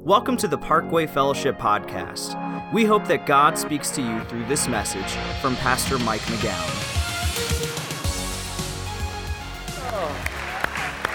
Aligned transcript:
Welcome 0.00 0.36
to 0.38 0.48
the 0.48 0.56
Parkway 0.56 1.06
Fellowship 1.06 1.58
Podcast. 1.58 2.72
We 2.72 2.84
hope 2.84 3.06
that 3.08 3.26
God 3.26 3.58
speaks 3.58 3.90
to 3.90 4.00
you 4.00 4.20
through 4.24 4.44
this 4.46 4.68
message 4.68 5.10
from 5.40 5.56
Pastor 5.56 5.98
Mike 5.98 6.20
McGowan. 6.22 6.94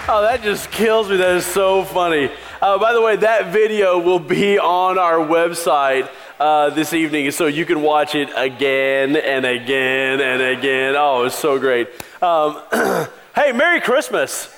Oh, 0.06 0.20
that 0.20 0.42
just 0.42 0.70
kills 0.70 1.08
me. 1.08 1.16
That 1.16 1.36
is 1.36 1.46
so 1.46 1.82
funny. 1.82 2.30
Uh, 2.60 2.78
by 2.78 2.92
the 2.92 3.00
way, 3.00 3.16
that 3.16 3.46
video 3.46 3.98
will 3.98 4.18
be 4.18 4.58
on 4.58 4.98
our 4.98 5.16
website 5.16 6.08
uh, 6.38 6.68
this 6.70 6.92
evening, 6.92 7.30
so 7.30 7.46
you 7.46 7.64
can 7.64 7.80
watch 7.80 8.14
it 8.14 8.28
again 8.36 9.16
and 9.16 9.46
again 9.46 10.20
and 10.20 10.42
again. 10.42 10.94
Oh, 10.94 11.24
it's 11.24 11.34
so 11.34 11.58
great. 11.58 11.88
Um, 12.20 12.60
hey, 13.34 13.52
Merry 13.52 13.80
Christmas. 13.80 14.54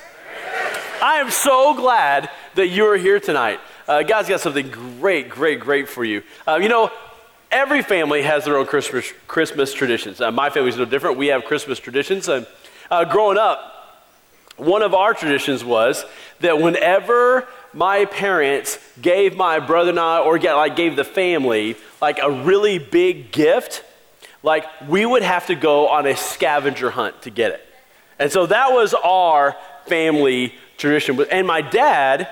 I 1.01 1.19
am 1.19 1.31
so 1.31 1.73
glad 1.75 2.29
that 2.55 2.67
you 2.67 2.85
are 2.87 2.97
here 2.97 3.19
tonight. 3.19 3.59
Uh, 3.87 4.03
God's 4.03 4.27
got 4.27 4.41
something 4.41 4.69
great, 4.69 5.29
great, 5.29 5.59
great 5.59 5.87
for 5.87 6.03
you. 6.03 6.21
Uh, 6.45 6.59
you 6.61 6.67
know, 6.67 6.91
every 7.49 7.81
family 7.81 8.21
has 8.21 8.43
their 8.43 8.57
own 8.57 8.65
Christmas, 8.65 9.13
Christmas 9.27 9.73
traditions. 9.73 10.19
Uh, 10.19 10.31
my 10.31 10.49
family's 10.49 10.77
no 10.77 10.85
different. 10.85 11.17
We 11.17 11.27
have 11.27 11.45
Christmas 11.45 11.79
traditions. 11.79 12.27
Uh, 12.27 12.45
growing 13.05 13.37
up, 13.37 13.73
one 14.57 14.81
of 14.81 14.93
our 14.93 15.13
traditions 15.13 15.63
was 15.63 16.03
that 16.41 16.59
whenever 16.59 17.47
my 17.73 18.05
parents 18.05 18.79
gave 19.01 19.37
my 19.37 19.59
brother 19.59 19.91
and 19.91 19.99
I, 19.99 20.19
or 20.19 20.39
like 20.39 20.75
gave 20.75 20.95
the 20.95 21.03
family, 21.03 21.77
like 22.01 22.19
a 22.21 22.31
really 22.31 22.79
big 22.79 23.31
gift, 23.31 23.83
like 24.43 24.65
we 24.87 25.05
would 25.05 25.23
have 25.23 25.47
to 25.47 25.55
go 25.55 25.87
on 25.87 26.05
a 26.07 26.17
scavenger 26.17 26.89
hunt 26.89 27.21
to 27.21 27.29
get 27.29 27.51
it. 27.51 27.61
And 28.19 28.31
so 28.31 28.47
that 28.47 28.71
was 28.71 28.93
our 28.95 29.55
family 29.85 30.55
tradition. 30.77 31.19
And 31.31 31.45
my 31.47 31.61
dad, 31.61 32.27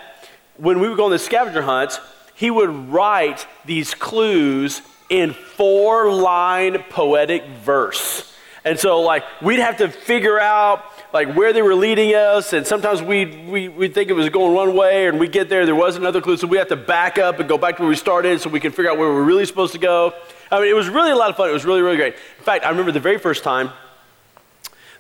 when 0.58 0.80
we 0.80 0.90
would 0.90 0.98
go 0.98 1.05
on 1.05 1.12
the 1.12 1.20
scavenger 1.20 1.62
hunts, 1.62 2.00
he 2.36 2.52
would 2.52 2.70
write 2.90 3.48
these 3.66 3.94
clues 3.94 4.82
in 5.10 5.34
four 5.34 6.12
line 6.12 6.84
poetic 6.90 7.46
verse. 7.63 8.32
And 8.63 8.79
so, 8.79 9.02
like, 9.02 9.24
we'd 9.41 9.60
have 9.60 9.77
to 9.77 9.90
figure 9.90 10.40
out 10.40 10.84
like 11.13 11.34
where 11.34 11.54
they 11.54 11.62
were 11.62 11.76
leading 11.76 12.13
us, 12.13 12.52
and 12.52 12.68
sometimes 12.68 13.02
we'd, 13.02 13.48
we, 13.48 13.88
think 13.88 14.10
it 14.10 14.13
was 14.13 14.27
going 14.27 14.54
one 14.54 14.76
way, 14.76 15.07
and 15.07 15.18
we 15.18 15.29
get 15.29 15.48
there, 15.48 15.66
there 15.66 15.74
was 15.74 15.96
another 15.96 16.20
clue, 16.20 16.35
so 16.35 16.46
we 16.46 16.57
have 16.57 16.68
to 16.68 16.76
back 16.76 17.18
up 17.18 17.40
and 17.40 17.48
go 17.48 17.57
back 17.57 17.77
to 17.77 17.84
where 17.84 17.90
we 17.90 17.96
started 17.96 18.41
so 18.41 18.49
we 18.49 18.60
can 18.60 18.74
figure 18.74 18.91
out 18.91 18.98
where 18.98 19.07
we 19.07 19.16
we're 19.16 19.24
really 19.24 19.46
supposed 19.46 19.72
to 19.72 19.79
go. 19.79 20.13
I 20.51 20.60
mean, 20.60 20.68
it 20.68 20.76
was 20.76 20.90
really 20.90 21.12
a 21.12 21.16
lot 21.16 21.29
of 21.29 21.38
fun. 21.38 21.48
It 21.48 21.54
was 21.54 21.63
really, 21.63 21.82
really 21.82 21.96
great. 21.96 22.16
In 22.38 22.44
fact, 22.44 22.66
I 22.66 22.70
remember 22.70 22.91
the 22.91 22.99
very 22.99 23.18
first 23.18 23.46
time 23.46 23.70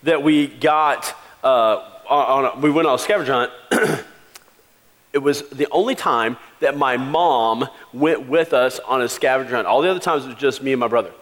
that 0.03 0.23
we 0.23 0.47
got 0.47 1.13
uh, 1.43 1.83
on, 2.07 2.45
on 2.45 2.57
a, 2.57 2.59
we 2.61 2.71
went 2.71 2.87
on 2.87 2.95
a 2.95 2.99
scavenger 2.99 3.33
hunt. 3.33 4.05
it 5.15 5.23
was 5.23 5.47
the 5.47 5.65
only 5.71 5.95
time 5.95 6.35
that 6.59 6.77
my 6.77 6.97
mom 6.97 7.69
went 7.93 8.27
with 8.27 8.51
us 8.51 8.79
on 8.79 9.01
a 9.01 9.07
scavenger 9.07 9.55
hunt. 9.55 9.65
All 9.65 9.81
the 9.81 9.89
other 9.89 10.01
times 10.01 10.25
it 10.25 10.27
was 10.27 10.35
just 10.35 10.61
me 10.61 10.73
and 10.73 10.79
my 10.79 10.89
brother. 10.89 11.13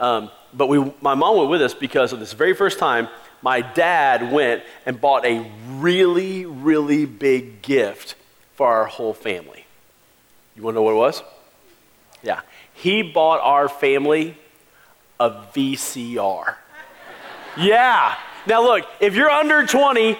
Um, 0.00 0.30
but 0.54 0.68
we, 0.68 0.78
my 1.02 1.14
mom 1.14 1.36
went 1.36 1.50
with 1.50 1.60
us 1.60 1.74
because 1.74 2.14
of 2.14 2.18
this 2.18 2.32
very 2.32 2.54
first 2.54 2.78
time, 2.78 3.08
my 3.42 3.60
dad 3.60 4.32
went 4.32 4.62
and 4.86 4.98
bought 4.98 5.26
a 5.26 5.46
really, 5.68 6.46
really 6.46 7.04
big 7.04 7.60
gift 7.60 8.14
for 8.54 8.66
our 8.66 8.86
whole 8.86 9.12
family. 9.12 9.66
You 10.56 10.62
want 10.62 10.74
to 10.74 10.76
know 10.76 10.84
what 10.84 10.92
it 10.92 10.96
was? 10.96 11.22
Yeah. 12.22 12.40
He 12.72 13.02
bought 13.02 13.40
our 13.40 13.68
family 13.68 14.34
a 15.20 15.28
VCR. 15.54 16.54
yeah. 17.58 18.16
Now, 18.46 18.62
look, 18.62 18.86
if 18.98 19.14
you're 19.14 19.30
under 19.30 19.66
20, 19.66 20.16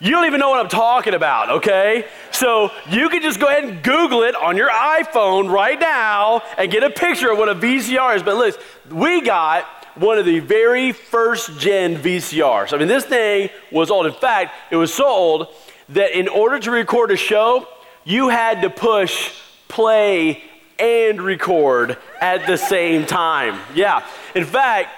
you 0.00 0.10
don't 0.10 0.24
even 0.24 0.40
know 0.40 0.48
what 0.48 0.60
I'm 0.60 0.70
talking 0.70 1.12
about, 1.12 1.50
okay? 1.50 2.06
So 2.32 2.70
you 2.88 3.10
can 3.10 3.20
just 3.20 3.38
go 3.38 3.48
ahead 3.48 3.64
and 3.64 3.82
Google 3.82 4.22
it 4.22 4.34
on 4.34 4.56
your 4.56 4.70
iPhone 4.70 5.50
right 5.50 5.78
now 5.78 6.42
and 6.56 6.70
get 6.70 6.82
a 6.82 6.88
picture 6.88 7.30
of 7.30 7.36
what 7.36 7.50
a 7.50 7.54
VCR 7.54 8.16
is. 8.16 8.22
But 8.22 8.36
listen, 8.36 8.62
we 8.90 9.20
got 9.20 9.64
one 9.96 10.16
of 10.16 10.24
the 10.24 10.40
very 10.40 10.92
first 10.92 11.58
gen 11.58 11.96
VCRs. 11.96 12.72
I 12.72 12.78
mean, 12.78 12.88
this 12.88 13.04
thing 13.04 13.50
was 13.70 13.90
old. 13.90 14.06
In 14.06 14.14
fact, 14.14 14.54
it 14.70 14.76
was 14.76 14.92
so 14.92 15.06
old 15.06 15.48
that 15.90 16.18
in 16.18 16.28
order 16.28 16.58
to 16.58 16.70
record 16.70 17.10
a 17.10 17.16
show, 17.16 17.68
you 18.04 18.30
had 18.30 18.62
to 18.62 18.70
push 18.70 19.38
play 19.68 20.42
and 20.78 21.20
record 21.20 21.98
at 22.22 22.46
the 22.46 22.56
same 22.56 23.04
time. 23.04 23.60
Yeah. 23.74 24.06
In 24.34 24.46
fact, 24.46 24.88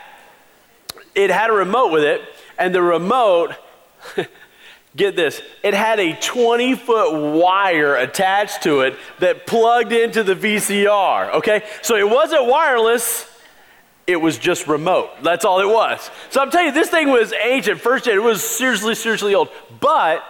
it 1.16 1.30
had 1.30 1.50
a 1.50 1.54
remote 1.54 1.90
with 1.90 2.04
it, 2.04 2.22
and 2.56 2.72
the 2.72 2.82
remote. 2.82 3.54
Get 4.94 5.16
this, 5.16 5.40
it 5.62 5.72
had 5.72 5.98
a 6.00 6.14
20 6.14 6.74
foot 6.74 7.38
wire 7.40 7.96
attached 7.96 8.64
to 8.64 8.80
it 8.80 8.94
that 9.20 9.46
plugged 9.46 9.92
into 9.92 10.22
the 10.22 10.34
VCR, 10.34 11.34
okay? 11.36 11.62
So 11.80 11.96
it 11.96 12.08
wasn't 12.08 12.46
wireless, 12.46 13.26
it 14.06 14.16
was 14.16 14.36
just 14.36 14.66
remote. 14.66 15.10
That's 15.22 15.46
all 15.46 15.60
it 15.60 15.72
was. 15.72 16.10
So 16.28 16.42
I'm 16.42 16.50
telling 16.50 16.66
you, 16.66 16.72
this 16.72 16.90
thing 16.90 17.08
was 17.08 17.32
ancient, 17.32 17.80
first 17.80 18.06
it 18.06 18.18
was 18.18 18.44
seriously, 18.44 18.94
seriously 18.94 19.34
old. 19.34 19.48
But 19.80 20.22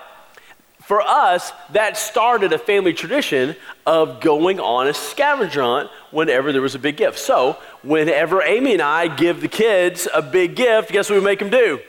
for 0.82 1.00
us, 1.00 1.52
that 1.70 1.96
started 1.96 2.52
a 2.52 2.58
family 2.58 2.92
tradition 2.92 3.56
of 3.84 4.20
going 4.20 4.60
on 4.60 4.86
a 4.86 4.94
scavenger 4.94 5.62
hunt 5.62 5.90
whenever 6.12 6.52
there 6.52 6.62
was 6.62 6.76
a 6.76 6.78
big 6.78 6.98
gift. 6.98 7.18
So 7.18 7.58
whenever 7.82 8.42
Amy 8.42 8.74
and 8.74 8.82
I 8.82 9.08
give 9.08 9.40
the 9.40 9.48
kids 9.48 10.06
a 10.14 10.22
big 10.22 10.54
gift, 10.54 10.92
guess 10.92 11.10
what 11.10 11.18
we 11.18 11.24
make 11.24 11.40
them 11.40 11.50
do? 11.50 11.80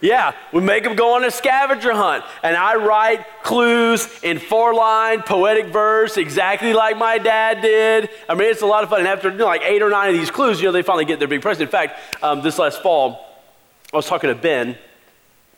Yeah, 0.00 0.32
we 0.52 0.60
make 0.60 0.84
them 0.84 0.94
go 0.94 1.16
on 1.16 1.24
a 1.24 1.30
scavenger 1.30 1.92
hunt. 1.92 2.24
And 2.42 2.56
I 2.56 2.76
write 2.76 3.26
clues 3.42 4.22
in 4.22 4.38
four 4.38 4.72
line 4.72 5.22
poetic 5.22 5.66
verse, 5.66 6.16
exactly 6.16 6.72
like 6.72 6.96
my 6.96 7.18
dad 7.18 7.62
did. 7.62 8.08
I 8.28 8.34
mean, 8.34 8.48
it's 8.48 8.62
a 8.62 8.66
lot 8.66 8.84
of 8.84 8.90
fun. 8.90 9.00
And 9.00 9.08
after 9.08 9.30
you 9.30 9.36
know, 9.36 9.46
like 9.46 9.62
eight 9.62 9.82
or 9.82 9.90
nine 9.90 10.10
of 10.10 10.14
these 10.14 10.30
clues, 10.30 10.60
you 10.60 10.66
know, 10.66 10.72
they 10.72 10.82
finally 10.82 11.04
get 11.04 11.18
their 11.18 11.26
big 11.26 11.42
present. 11.42 11.62
In 11.62 11.70
fact, 11.70 11.98
um, 12.22 12.42
this 12.42 12.58
last 12.58 12.80
fall, 12.80 13.26
I 13.92 13.96
was 13.96 14.06
talking 14.06 14.28
to 14.28 14.36
Ben, 14.36 14.78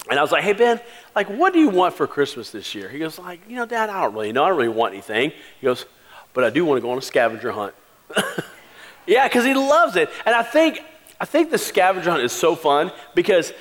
and 0.09 0.17
I 0.17 0.21
was 0.23 0.31
like, 0.31 0.43
hey, 0.43 0.53
Ben, 0.53 0.79
like, 1.15 1.29
what 1.29 1.53
do 1.53 1.59
you 1.59 1.69
want 1.69 1.93
for 1.93 2.07
Christmas 2.07 2.49
this 2.49 2.73
year? 2.73 2.89
He 2.89 2.97
goes, 2.97 3.19
like, 3.19 3.41
you 3.47 3.55
know, 3.55 3.67
Dad, 3.67 3.89
I 3.89 4.01
don't 4.01 4.13
really 4.13 4.31
know. 4.31 4.43
I 4.43 4.49
don't 4.49 4.57
really 4.57 4.69
want 4.69 4.93
anything. 4.93 5.31
He 5.59 5.65
goes, 5.65 5.85
but 6.33 6.43
I 6.43 6.49
do 6.49 6.65
want 6.65 6.77
to 6.77 6.81
go 6.81 6.91
on 6.91 6.97
a 6.97 7.01
scavenger 7.01 7.51
hunt. 7.51 7.75
yeah, 9.05 9.27
because 9.27 9.45
he 9.45 9.53
loves 9.53 9.95
it. 9.95 10.09
And 10.25 10.33
I 10.33 10.41
think, 10.41 10.81
I 11.19 11.25
think 11.25 11.51
the 11.51 11.57
scavenger 11.59 12.09
hunt 12.09 12.23
is 12.23 12.31
so 12.31 12.55
fun 12.55 12.91
because 13.13 13.53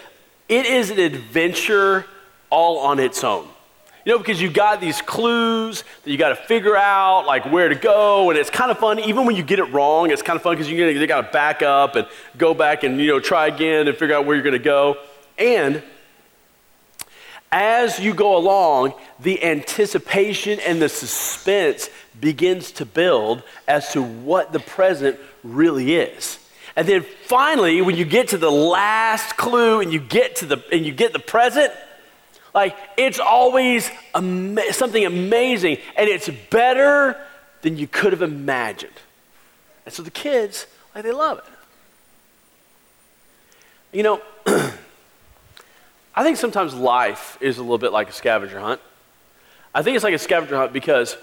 it 0.51 0.67
is 0.67 0.91
an 0.91 0.99
adventure 0.99 2.05
all 2.51 2.81
on 2.81 2.99
its 2.99 3.23
own. 3.23 3.47
You 4.05 4.13
know, 4.13 4.19
because 4.19 4.43
you 4.43 4.51
got 4.51 4.81
these 4.81 5.01
clues 5.01 5.85
that 6.03 6.11
you 6.11 6.17
got 6.17 6.31
to 6.31 6.35
figure 6.35 6.77
out, 6.77 7.25
like 7.27 7.51
where 7.53 7.69
to 7.69 7.75
go, 7.77 8.31
and 8.31 8.39
it's 8.39 8.51
kind 8.51 8.71
of 8.71 8.79
fun. 8.79 8.99
Even 8.99 9.27
when 9.27 9.37
you 9.37 9.45
get 9.45 9.61
it 9.61 9.67
wrong, 9.67 10.11
it's 10.11 10.23
kind 10.23 10.37
of 10.37 10.43
fun 10.43 10.55
because 10.55 10.69
you, 10.69 10.85
you 10.85 11.07
got 11.07 11.21
to 11.21 11.33
back 11.33 11.63
up 11.63 11.95
and 11.95 12.09
go 12.37 12.53
back 12.53 12.83
and 12.83 13.01
you 13.01 13.07
know 13.07 13.21
try 13.21 13.47
again 13.47 13.87
and 13.87 13.97
figure 13.97 14.17
out 14.17 14.27
where 14.27 14.35
you're 14.35 14.43
going 14.43 14.53
to 14.55 14.59
go. 14.59 14.97
And 15.39 15.83
as 17.53 18.01
you 18.01 18.13
go 18.13 18.37
along, 18.37 18.95
the 19.21 19.45
anticipation 19.45 20.59
and 20.61 20.83
the 20.83 20.89
suspense 20.89 21.91
begins 22.21 22.73
to 22.73 22.85
build 22.85 23.45
as 23.69 23.93
to 23.93 24.03
what 24.03 24.53
the 24.53 24.61
present 24.61 25.19
really 25.45 25.95
is. 25.95 26.39
And 26.77 26.87
then 26.87 27.05
finally, 27.27 27.83
when 27.83 27.97
you 27.97 28.05
get 28.05 28.29
to 28.29 28.39
the 28.39 28.51
last 28.51 29.37
clue 29.37 29.81
and 29.81 29.93
you 29.93 29.99
get 29.99 30.37
to 30.37 30.47
the 30.47 30.63
and 30.73 30.87
you 30.87 30.93
get 30.93 31.13
the 31.13 31.19
present, 31.19 31.73
like 32.55 32.77
it's 32.97 33.19
always 33.19 33.91
ama- 34.15 34.73
something 34.73 35.05
amazing 35.05 35.79
and 35.97 36.09
it's 36.09 36.29
better 36.51 37.21
than 37.63 37.77
you 37.77 37.87
could 37.87 38.13
have 38.13 38.23
imagined. 38.23 38.93
And 39.85 39.95
so 39.95 40.03
the 40.03 40.11
kids, 40.11 40.67
like 40.95 41.05
they 41.05 41.13
love 41.13 41.39
it. 41.39 41.45
You 43.93 44.05
know, 44.05 44.23
I 46.15 46.23
think 46.23 46.37
sometimes 46.37 46.75
life 46.75 47.37
is 47.41 47.59
a 47.59 47.63
little 47.63 47.79
bit 47.79 47.93
like 47.93 48.09
a 48.09 48.13
scavenger 48.13 48.61
hunt. 48.61 48.81
I 49.75 49.83
think 49.83 49.97
it's 49.97 50.05
like 50.05 50.15
a 50.15 50.19
scavenger 50.19 50.57
hunt 50.57 50.73
because 50.73 51.17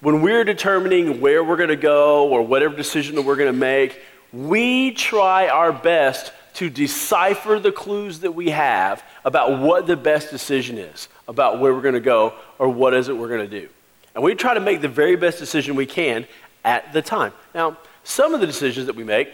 when 0.00 0.22
we're 0.22 0.44
determining 0.44 1.20
where 1.20 1.44
we're 1.44 1.56
going 1.56 1.68
to 1.68 1.76
go 1.76 2.28
or 2.28 2.42
whatever 2.42 2.76
decision 2.76 3.16
that 3.16 3.22
we're 3.22 3.36
going 3.36 3.52
to 3.52 3.58
make, 3.58 4.00
we 4.32 4.92
try 4.92 5.48
our 5.48 5.72
best 5.72 6.32
to 6.54 6.70
decipher 6.70 7.58
the 7.58 7.72
clues 7.72 8.20
that 8.20 8.32
we 8.32 8.50
have 8.50 9.02
about 9.24 9.60
what 9.60 9.86
the 9.86 9.96
best 9.96 10.30
decision 10.30 10.78
is, 10.78 11.08
about 11.28 11.60
where 11.60 11.72
we're 11.72 11.80
going 11.80 11.94
to 11.94 12.00
go 12.00 12.34
or 12.58 12.68
what 12.68 12.94
is 12.94 13.08
it 13.08 13.16
we're 13.16 13.28
going 13.28 13.48
to 13.48 13.60
do. 13.60 13.68
And 14.14 14.24
we 14.24 14.34
try 14.34 14.54
to 14.54 14.60
make 14.60 14.80
the 14.80 14.88
very 14.88 15.16
best 15.16 15.38
decision 15.38 15.76
we 15.76 15.86
can 15.86 16.26
at 16.64 16.92
the 16.92 17.02
time. 17.02 17.32
Now, 17.54 17.78
some 18.04 18.34
of 18.34 18.40
the 18.40 18.46
decisions 18.46 18.86
that 18.86 18.96
we 18.96 19.04
make, 19.04 19.30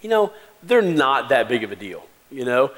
you 0.00 0.08
know, 0.08 0.32
they're 0.62 0.82
not 0.82 1.28
that 1.28 1.48
big 1.48 1.64
of 1.64 1.72
a 1.72 1.76
deal, 1.76 2.06
you 2.30 2.44
know. 2.44 2.70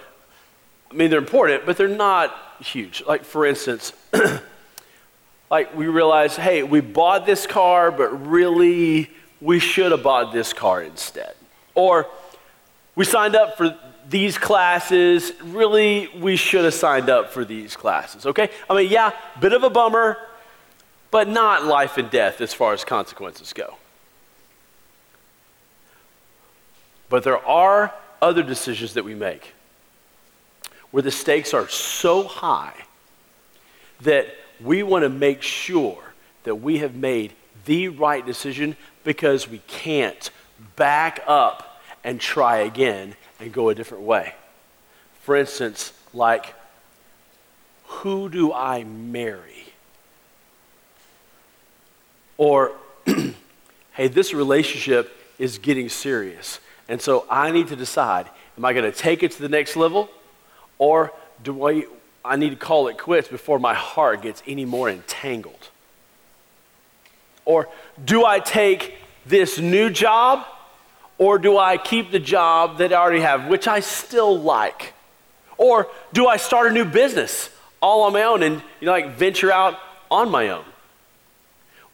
I 0.91 0.95
mean, 0.95 1.11
they're 1.11 1.19
important, 1.19 1.65
but 1.65 1.77
they're 1.77 1.89
not 1.89 2.37
huge. 2.61 3.03
Like, 3.07 3.25
for 3.25 3.47
instance, 3.47 3.93
like 5.51 5.75
we 5.77 5.87
realize, 5.87 6.37
hey, 6.37 6.63
we 6.63 6.81
bought 6.81 7.27
this 7.27 7.47
car, 7.47 7.91
but 7.91 8.29
really 8.29 9.11
we 9.43 9.59
should 9.59 9.91
have 9.91 10.03
bought 10.03 10.33
this 10.33 10.53
car 10.53 10.83
instead. 10.83 11.35
Or 11.75 12.07
we 12.95 13.05
signed 13.05 13.35
up 13.35 13.57
for 13.57 13.77
these 14.09 14.39
classes, 14.39 15.33
really, 15.43 16.09
we 16.19 16.37
should 16.37 16.65
have 16.65 16.75
signed 16.75 17.11
up 17.11 17.31
for 17.31 17.45
these 17.45 17.77
classes, 17.77 18.25
okay? 18.27 18.51
I 18.71 18.77
mean, 18.77 18.91
yeah, 18.91 19.11
bit 19.41 19.53
of 19.53 19.65
a 19.65 19.71
bummer, 19.71 20.17
but 21.11 21.29
not 21.29 21.65
life 21.65 21.99
and 21.99 22.11
death 22.11 22.41
as 22.41 22.55
far 22.55 22.73
as 22.73 22.85
consequences 22.85 23.53
go. 23.53 23.77
But 27.09 27.25
there 27.25 27.45
are 27.45 27.93
other 28.21 28.43
decisions 28.43 28.95
that 28.95 29.05
we 29.05 29.15
make 29.15 29.55
where 30.93 31.03
the 31.03 31.11
stakes 31.11 31.53
are 31.53 31.69
so 31.69 32.23
high 32.23 32.75
that 34.03 34.29
we 34.63 34.83
want 34.83 35.03
to 35.03 35.09
make 35.09 35.43
sure 35.43 36.03
that 36.45 36.57
we 36.57 36.79
have 36.79 36.95
made 36.95 37.33
the 37.65 37.89
right 37.89 38.25
decision 38.25 38.77
because 39.05 39.49
we 39.49 39.59
can't 39.67 40.31
back 40.77 41.23
up 41.27 41.81
and 42.05 42.21
try 42.21 42.59
again 42.59 43.15
and 43.41 43.53
go 43.53 43.69
a 43.69 43.75
different 43.75 44.05
way. 44.05 44.35
For 45.23 45.37
instance, 45.37 45.93
like, 46.13 46.55
who 47.85 48.29
do 48.29 48.53
I 48.53 48.85
marry? 48.85 49.67
Or, 52.37 52.73
hey, 53.93 54.09
this 54.09 54.35
relationship 54.35 55.17
is 55.39 55.59
getting 55.59 55.89
serious. 55.89 56.59
And 56.89 57.01
so 57.01 57.27
I 57.31 57.51
need 57.51 57.69
to 57.69 57.77
decide 57.77 58.29
am 58.59 58.65
I 58.65 58.73
going 58.73 58.91
to 58.91 58.97
take 58.97 59.23
it 59.23 59.33
to 59.33 59.43
the 59.43 59.49
next 59.49 59.77
level? 59.77 60.11
Or 60.79 61.13
do 61.43 61.67
I, 61.67 61.85
I 62.25 62.37
need 62.37 62.51
to 62.51 62.57
call 62.57 62.89
it 62.89 62.99
quits 62.99 63.29
before 63.29 63.59
my 63.59 63.75
heart 63.75 64.23
gets 64.23 64.43
any 64.47 64.65
more 64.65 64.91
entangled? 64.91 65.71
Or 67.45 67.69
do 68.05 68.25
I 68.25 68.41
take 68.41 68.95
this 69.27 69.59
new 69.59 69.91
job 69.91 70.47
or 71.19 71.39
do 71.39 71.59
I 71.59 71.77
keep 71.77 72.11
the 72.11 72.19
job 72.19 72.79
that 72.79 72.93
I 72.93 72.97
already 72.97 73.21
have, 73.21 73.47
which 73.47 73.69
I 73.69 73.81
still 73.81 74.39
like? 74.39 74.93
Or 75.57 75.89
do 76.13 76.27
I 76.27 76.37
start 76.37 76.69
a 76.69 76.75
new 76.75 76.85
business 76.85 77.51
all 77.81 78.03
on 78.03 78.13
my 78.13 78.23
own 78.23 78.43
and 78.43 78.63
you 78.81 78.87
know, 78.87 78.93
like 78.93 79.11
venture 79.11 79.53
out 79.53 79.79
on 80.11 80.31
my 80.31 80.49
own? 80.49 80.65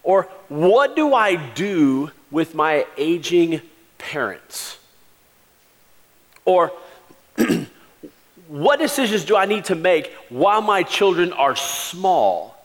Or 0.03 0.23
what 0.47 0.95
do 0.95 1.13
I 1.13 1.35
do 1.35 2.11
with 2.31 2.55
my 2.55 2.85
aging 2.97 3.61
parents? 3.97 4.77
Or 6.45 6.71
what 8.47 8.79
decisions 8.79 9.25
do 9.25 9.35
I 9.35 9.45
need 9.45 9.65
to 9.65 9.75
make 9.75 10.11
while 10.29 10.61
my 10.61 10.83
children 10.83 11.33
are 11.33 11.55
small 11.55 12.58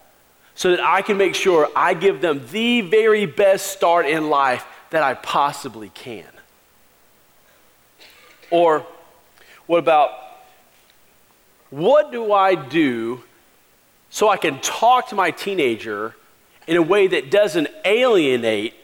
so 0.54 0.70
that 0.70 0.80
I 0.80 1.02
can 1.02 1.16
make 1.16 1.34
sure 1.34 1.68
I 1.74 1.94
give 1.94 2.20
them 2.20 2.42
the 2.50 2.80
very 2.82 3.26
best 3.26 3.66
start 3.66 4.06
in 4.06 4.28
life 4.28 4.64
that 4.90 5.02
I 5.02 5.14
possibly 5.14 5.88
can? 5.90 6.26
Or 8.50 8.86
what 9.66 9.78
about 9.78 10.10
what 11.70 12.12
do 12.12 12.32
I 12.32 12.54
do 12.54 13.24
so 14.10 14.28
I 14.28 14.36
can 14.36 14.60
talk 14.60 15.08
to 15.08 15.16
my 15.16 15.32
teenager 15.32 16.14
in 16.68 16.76
a 16.76 16.82
way 16.82 17.08
that 17.08 17.32
doesn't 17.32 17.66
alienate 17.84 18.74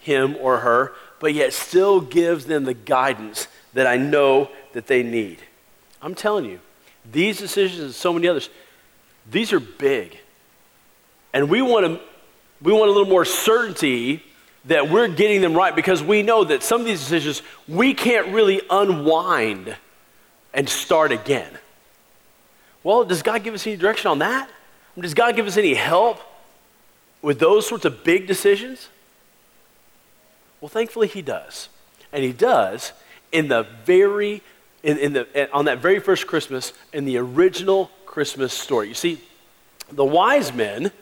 him 0.00 0.36
or 0.40 0.58
her, 0.58 0.92
but 1.20 1.34
yet 1.34 1.52
still 1.52 2.00
gives 2.00 2.46
them 2.46 2.64
the 2.64 2.74
guidance 2.74 3.46
that 3.74 3.86
I 3.86 3.96
know 3.96 4.50
that 4.72 4.88
they 4.88 5.04
need? 5.04 5.38
I'm 6.02 6.16
telling 6.16 6.46
you, 6.46 6.58
these 7.08 7.38
decisions 7.38 7.80
and 7.80 7.94
so 7.94 8.12
many 8.12 8.26
others, 8.26 8.50
these 9.30 9.52
are 9.52 9.60
big. 9.60 10.18
And 11.32 11.48
we 11.48 11.62
want 11.62 11.86
to 11.86 12.00
we 12.60 12.72
want 12.72 12.88
a 12.88 12.92
little 12.92 13.08
more 13.08 13.24
certainty 13.24 14.22
that 14.66 14.88
we're 14.88 15.08
getting 15.08 15.40
them 15.40 15.54
right 15.54 15.74
because 15.74 16.02
we 16.02 16.22
know 16.22 16.44
that 16.44 16.62
some 16.62 16.80
of 16.80 16.86
these 16.86 17.00
decisions 17.00 17.42
we 17.66 17.94
can't 17.94 18.28
really 18.28 18.60
unwind 18.70 19.76
and 20.54 20.68
start 20.68 21.10
again. 21.10 21.50
Well, 22.84 23.04
does 23.04 23.22
God 23.22 23.42
give 23.42 23.54
us 23.54 23.66
any 23.66 23.76
direction 23.76 24.10
on 24.10 24.18
that? 24.20 24.48
Does 24.98 25.14
God 25.14 25.34
give 25.36 25.46
us 25.46 25.56
any 25.56 25.74
help 25.74 26.20
with 27.22 27.38
those 27.38 27.66
sorts 27.66 27.84
of 27.84 28.04
big 28.04 28.26
decisions? 28.26 28.88
Well, 30.60 30.68
thankfully, 30.68 31.08
He 31.08 31.22
does. 31.22 31.68
And 32.12 32.22
He 32.22 32.32
does 32.32 32.92
in 33.30 33.48
the 33.48 33.66
very, 33.84 34.42
in, 34.82 34.98
in 34.98 35.12
the, 35.14 35.52
on 35.52 35.64
that 35.64 35.78
very 35.78 35.98
first 35.98 36.26
Christmas, 36.26 36.72
in 36.92 37.04
the 37.04 37.16
original 37.16 37.90
Christmas 38.04 38.52
story. 38.52 38.88
You 38.88 38.94
see, 38.94 39.20
the 39.90 40.04
wise 40.04 40.52
men, 40.52 40.92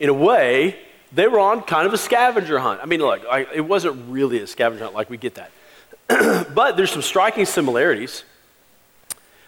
in 0.00 0.08
a 0.08 0.14
way, 0.14 0.78
they 1.12 1.26
were 1.26 1.38
on 1.38 1.62
kind 1.62 1.86
of 1.86 1.94
a 1.94 1.98
scavenger 1.98 2.58
hunt. 2.58 2.80
I 2.82 2.86
mean, 2.86 3.00
look, 3.00 3.22
I, 3.30 3.46
it 3.54 3.66
wasn't 3.66 4.10
really 4.10 4.40
a 4.40 4.46
scavenger 4.46 4.84
hunt, 4.84 4.94
like 4.94 5.10
we 5.10 5.16
get 5.16 5.36
that. 5.36 5.50
but 6.54 6.76
there's 6.76 6.90
some 6.90 7.02
striking 7.02 7.44
similarities. 7.44 8.24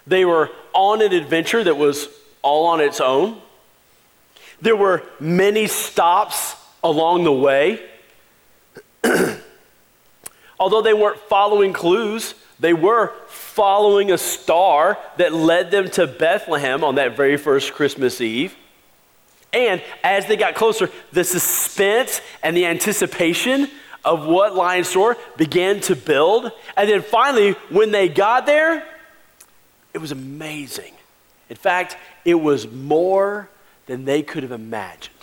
They 0.06 0.25
were 0.25 0.50
on 0.73 1.02
an 1.02 1.12
adventure 1.12 1.62
that 1.62 1.76
was 1.76 2.08
all 2.43 2.67
on 2.67 2.81
its 2.81 3.00
own. 3.00 3.41
There 4.61 4.76
were 4.76 5.02
many 5.19 5.67
stops 5.67 6.56
along 6.82 7.25
the 7.25 7.32
way. 7.32 7.82
Although 10.58 10.82
they 10.82 10.94
weren't 10.94 11.20
following 11.20 11.73
clues, 11.73 12.35
they 12.58 12.75
were 12.75 13.12
following 13.29 14.12
a 14.12 14.19
star 14.19 14.99
that 15.17 15.32
led 15.32 15.70
them 15.70 15.91
to 15.93 16.06
Bethlehem 16.06 16.85
on 16.85 16.96
that 16.96 17.17
very 17.17 17.38
first 17.38 17.73
Christmas 17.73 18.20
Eve. 18.20 18.55
And 19.52 19.82
as 20.02 20.26
they 20.26 20.37
got 20.37 20.55
closer, 20.55 20.91
the 21.12 21.25
suspense 21.25 22.20
and 22.43 22.56
the 22.56 22.67
anticipation 22.67 23.69
of 24.05 24.26
what 24.26 24.55
Lion 24.55 24.85
Store 24.85 25.17
began 25.37 25.81
to 25.81 25.97
build. 25.97 26.52
And 26.76 26.88
then 26.88 27.02
finally, 27.02 27.52
when 27.69 27.91
they 27.91 28.08
got 28.08 28.47
there, 28.47 28.87
it 29.93 29.99
was 29.99 30.12
amazing. 30.12 30.93
In 31.49 31.56
fact, 31.56 31.97
it 32.25 32.35
was 32.35 32.70
more 32.70 33.50
than 33.87 34.05
they 34.05 34.23
could 34.23 34.43
have 34.43 34.52
imagined. 34.52 35.14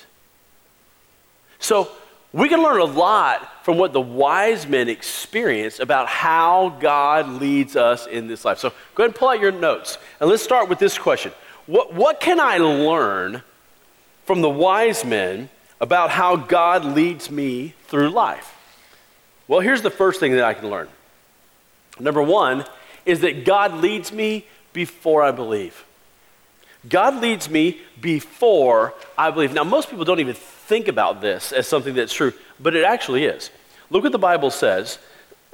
So, 1.60 1.90
we 2.34 2.50
can 2.50 2.62
learn 2.62 2.82
a 2.82 2.86
lot 2.86 3.66
from 3.66 3.78
what 3.78 3.94
the 3.94 4.02
wise 4.02 4.68
men 4.68 4.90
experienced 4.90 5.80
about 5.80 6.08
how 6.08 6.78
God 6.80 7.42
leads 7.42 7.76
us 7.76 8.06
in 8.06 8.28
this 8.28 8.44
life. 8.44 8.60
So, 8.60 8.70
go 8.94 9.04
ahead 9.04 9.12
and 9.12 9.16
pull 9.16 9.30
out 9.30 9.40
your 9.40 9.54
notes. 9.54 9.98
And 10.20 10.30
let's 10.30 10.44
start 10.44 10.70
with 10.70 10.78
this 10.78 10.98
question 10.98 11.32
What, 11.66 11.94
what 11.94 12.20
can 12.20 12.40
I 12.40 12.58
learn 12.58 13.42
from 14.28 14.42
the 14.42 14.50
wise 14.50 15.06
men 15.06 15.50
about 15.80 16.10
how 16.10 16.36
God 16.36 16.84
leads 16.84 17.32
me 17.32 17.74
through 17.86 18.10
life? 18.10 18.54
Well, 19.48 19.62
here's 19.62 19.82
the 19.82 19.90
first 19.90 20.20
thing 20.20 20.34
that 20.34 20.44
I 20.44 20.54
can 20.54 20.70
learn. 20.70 20.90
Number 21.98 22.22
one 22.22 22.66
is 23.06 23.22
that 23.22 23.46
God 23.46 23.76
leads 23.76 24.12
me 24.12 24.46
before 24.74 25.24
I 25.24 25.32
believe. 25.32 25.86
God 26.88 27.22
leads 27.22 27.50
me 27.50 27.80
before 28.02 28.94
I 29.18 29.32
believe. 29.32 29.54
Now, 29.54 29.64
most 29.64 29.90
people 29.90 30.04
don't 30.04 30.20
even 30.20 30.36
think 30.36 30.90
about 30.90 31.22
this 31.22 31.54
as 31.54 31.66
something 31.66 31.96
that's 31.96 32.14
true, 32.14 32.34
but 32.60 32.76
it 32.76 32.84
actually 32.84 33.24
is. 33.24 33.50
Look 33.90 34.04
what 34.04 34.12
the 34.12 34.20
Bible 34.20 34.52
says 34.52 35.00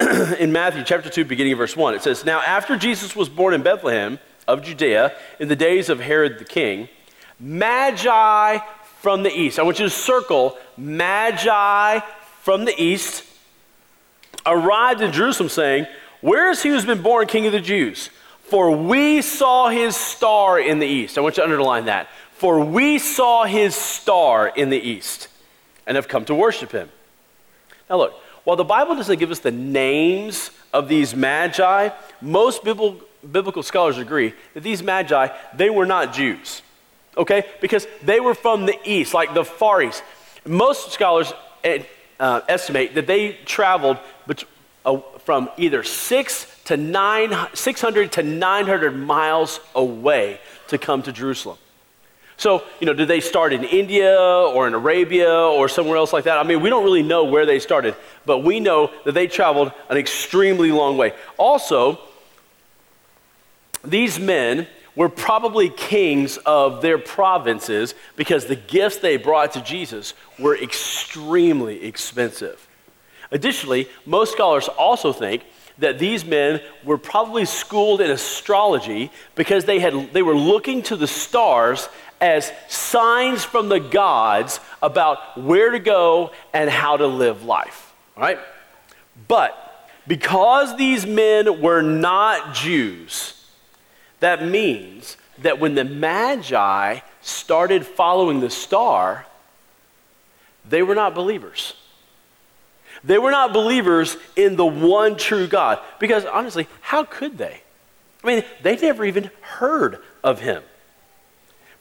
in 0.40 0.50
Matthew 0.50 0.82
chapter 0.82 1.08
2, 1.08 1.24
beginning 1.24 1.52
of 1.52 1.58
verse 1.58 1.76
1. 1.76 1.94
It 1.94 2.02
says, 2.02 2.24
Now, 2.24 2.40
after 2.40 2.76
Jesus 2.76 3.14
was 3.14 3.28
born 3.28 3.54
in 3.54 3.62
Bethlehem 3.62 4.18
of 4.48 4.62
Judea 4.62 5.14
in 5.38 5.46
the 5.46 5.56
days 5.56 5.88
of 5.88 6.00
Herod 6.00 6.40
the 6.40 6.44
king, 6.44 6.88
Magi 7.40 8.58
from 9.00 9.22
the 9.22 9.30
east. 9.30 9.58
I 9.58 9.62
want 9.62 9.78
you 9.78 9.86
to 9.86 9.90
circle 9.90 10.56
Magi 10.76 12.00
from 12.40 12.64
the 12.64 12.82
east 12.82 13.24
arrived 14.46 15.00
in 15.00 15.12
Jerusalem 15.12 15.48
saying, 15.48 15.86
Where 16.20 16.50
is 16.50 16.62
he 16.62 16.70
who's 16.70 16.84
been 16.84 17.02
born 17.02 17.26
king 17.26 17.46
of 17.46 17.52
the 17.52 17.60
Jews? 17.60 18.10
For 18.44 18.70
we 18.70 19.22
saw 19.22 19.68
his 19.68 19.96
star 19.96 20.60
in 20.60 20.78
the 20.78 20.86
east. 20.86 21.16
I 21.16 21.22
want 21.22 21.36
you 21.36 21.42
to 21.42 21.44
underline 21.44 21.86
that. 21.86 22.08
For 22.32 22.60
we 22.60 22.98
saw 22.98 23.44
his 23.44 23.74
star 23.74 24.48
in 24.48 24.70
the 24.70 24.78
east 24.78 25.28
and 25.86 25.96
have 25.96 26.08
come 26.08 26.24
to 26.26 26.34
worship 26.34 26.72
him. 26.72 26.88
Now, 27.88 27.96
look, 27.96 28.14
while 28.44 28.56
the 28.56 28.64
Bible 28.64 28.94
doesn't 28.96 29.18
give 29.18 29.30
us 29.30 29.40
the 29.40 29.50
names 29.50 30.50
of 30.72 30.88
these 30.88 31.14
magi, 31.14 31.90
most 32.20 32.64
biblical, 32.64 33.62
scholars 33.62 33.96
agree 33.98 34.34
that 34.52 34.62
these 34.62 34.82
magi, 34.82 35.28
they 35.54 35.70
were 35.70 35.86
not 35.86 36.12
Jews 36.12 36.62
okay? 37.16 37.44
Because 37.60 37.86
they 38.02 38.20
were 38.20 38.34
from 38.34 38.66
the 38.66 38.78
east, 38.84 39.14
like 39.14 39.34
the 39.34 39.44
Far 39.44 39.82
East. 39.82 40.02
Most 40.46 40.92
scholars 40.92 41.32
eh, 41.62 41.82
uh, 42.20 42.40
estimate 42.48 42.94
that 42.94 43.06
they 43.06 43.32
traveled 43.44 43.98
uh, 44.84 44.98
from 45.24 45.50
either 45.56 45.82
six 45.82 46.46
to 46.64 46.76
nine, 46.76 47.34
600 47.54 48.12
to 48.12 48.22
900 48.22 48.90
miles 48.92 49.60
away 49.74 50.40
to 50.68 50.78
come 50.78 51.02
to 51.02 51.12
Jerusalem. 51.12 51.58
So, 52.36 52.64
you 52.80 52.86
know, 52.86 52.94
did 52.94 53.06
they 53.08 53.20
start 53.20 53.52
in 53.52 53.62
India 53.64 54.16
or 54.18 54.66
in 54.66 54.74
Arabia 54.74 55.32
or 55.32 55.68
somewhere 55.68 55.96
else 55.96 56.12
like 56.12 56.24
that? 56.24 56.36
I 56.38 56.42
mean, 56.42 56.60
we 56.60 56.68
don't 56.68 56.84
really 56.84 57.02
know 57.02 57.24
where 57.24 57.46
they 57.46 57.60
started, 57.60 57.94
but 58.26 58.38
we 58.38 58.58
know 58.58 58.90
that 59.04 59.12
they 59.12 59.28
traveled 59.28 59.72
an 59.88 59.96
extremely 59.96 60.72
long 60.72 60.96
way. 60.96 61.12
Also, 61.38 62.00
these 63.84 64.18
men 64.18 64.66
were 64.96 65.08
probably 65.08 65.68
kings 65.68 66.36
of 66.38 66.82
their 66.82 66.98
provinces 66.98 67.94
because 68.16 68.46
the 68.46 68.56
gifts 68.56 68.98
they 68.98 69.16
brought 69.16 69.52
to 69.52 69.60
Jesus 69.60 70.14
were 70.38 70.56
extremely 70.56 71.84
expensive. 71.84 72.68
Additionally, 73.30 73.88
most 74.06 74.32
scholars 74.32 74.68
also 74.68 75.12
think 75.12 75.42
that 75.78 75.98
these 75.98 76.24
men 76.24 76.60
were 76.84 76.98
probably 76.98 77.44
schooled 77.44 78.00
in 78.00 78.10
astrology 78.10 79.10
because 79.34 79.64
they, 79.64 79.80
had, 79.80 80.12
they 80.12 80.22
were 80.22 80.36
looking 80.36 80.82
to 80.82 80.96
the 80.96 81.08
stars 81.08 81.88
as 82.20 82.52
signs 82.68 83.44
from 83.44 83.68
the 83.68 83.80
gods 83.80 84.60
about 84.80 85.36
where 85.36 85.70
to 85.70 85.80
go 85.80 86.30
and 86.52 86.70
how 86.70 86.96
to 86.96 87.06
live 87.06 87.44
life. 87.44 87.92
All 88.16 88.22
right? 88.22 88.38
But 89.26 89.90
because 90.06 90.76
these 90.76 91.06
men 91.06 91.60
were 91.60 91.82
not 91.82 92.54
Jews, 92.54 93.43
that 94.24 94.42
means 94.42 95.18
that 95.42 95.60
when 95.60 95.74
the 95.74 95.84
Magi 95.84 97.00
started 97.20 97.84
following 97.86 98.40
the 98.40 98.48
star, 98.48 99.26
they 100.66 100.82
were 100.82 100.94
not 100.94 101.14
believers. 101.14 101.74
They 103.04 103.18
were 103.18 103.30
not 103.30 103.52
believers 103.52 104.16
in 104.34 104.56
the 104.56 104.64
one 104.64 105.18
true 105.18 105.46
God. 105.46 105.78
Because 105.98 106.24
honestly, 106.24 106.66
how 106.80 107.04
could 107.04 107.36
they? 107.36 107.60
I 108.22 108.26
mean, 108.26 108.44
they'd 108.62 108.80
never 108.80 109.04
even 109.04 109.30
heard 109.42 109.98
of 110.22 110.40
him. 110.40 110.62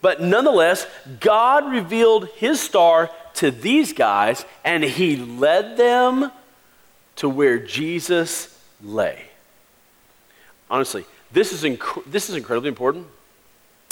But 0.02 0.20
nonetheless, 0.22 0.86
God 1.22 1.72
revealed 1.72 2.28
his 2.36 2.60
star 2.60 3.10
to 3.36 3.52
these 3.52 3.94
guys, 3.94 4.44
and 4.66 4.84
he 4.84 5.16
led 5.16 5.78
them 5.78 6.30
to 7.16 7.30
where 7.30 7.58
Jesus 7.58 8.62
lay. 8.82 9.28
Honestly, 10.70 11.06
this 11.34 11.52
is, 11.52 11.63
inc- 11.63 12.04
this 12.06 12.30
is 12.30 12.36
incredibly 12.36 12.70
important, 12.70 13.08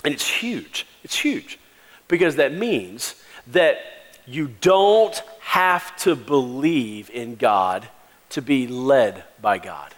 and 0.05 0.13
it's 0.13 0.27
huge. 0.27 0.85
It's 1.03 1.17
huge 1.17 1.59
because 2.07 2.35
that 2.37 2.53
means 2.53 3.15
that 3.47 3.77
you 4.25 4.49
don't 4.61 5.21
have 5.39 5.95
to 5.97 6.15
believe 6.15 7.09
in 7.09 7.35
God 7.35 7.87
to 8.29 8.41
be 8.41 8.67
led 8.67 9.23
by 9.41 9.57
God. 9.57 9.93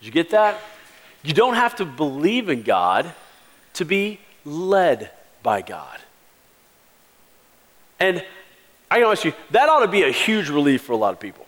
Did 0.00 0.06
you 0.06 0.12
get 0.12 0.30
that? 0.30 0.60
You 1.22 1.34
don't 1.34 1.54
have 1.54 1.76
to 1.76 1.84
believe 1.84 2.48
in 2.48 2.62
God 2.62 3.12
to 3.74 3.84
be 3.84 4.20
led 4.44 5.10
by 5.42 5.62
God. 5.62 5.98
And 7.98 8.24
I 8.90 9.00
can 9.00 9.08
ask 9.08 9.24
you, 9.24 9.32
that 9.50 9.68
ought 9.68 9.80
to 9.80 9.88
be 9.88 10.02
a 10.02 10.10
huge 10.10 10.48
relief 10.48 10.82
for 10.82 10.92
a 10.92 10.96
lot 10.96 11.12
of 11.12 11.20
people. 11.20 11.43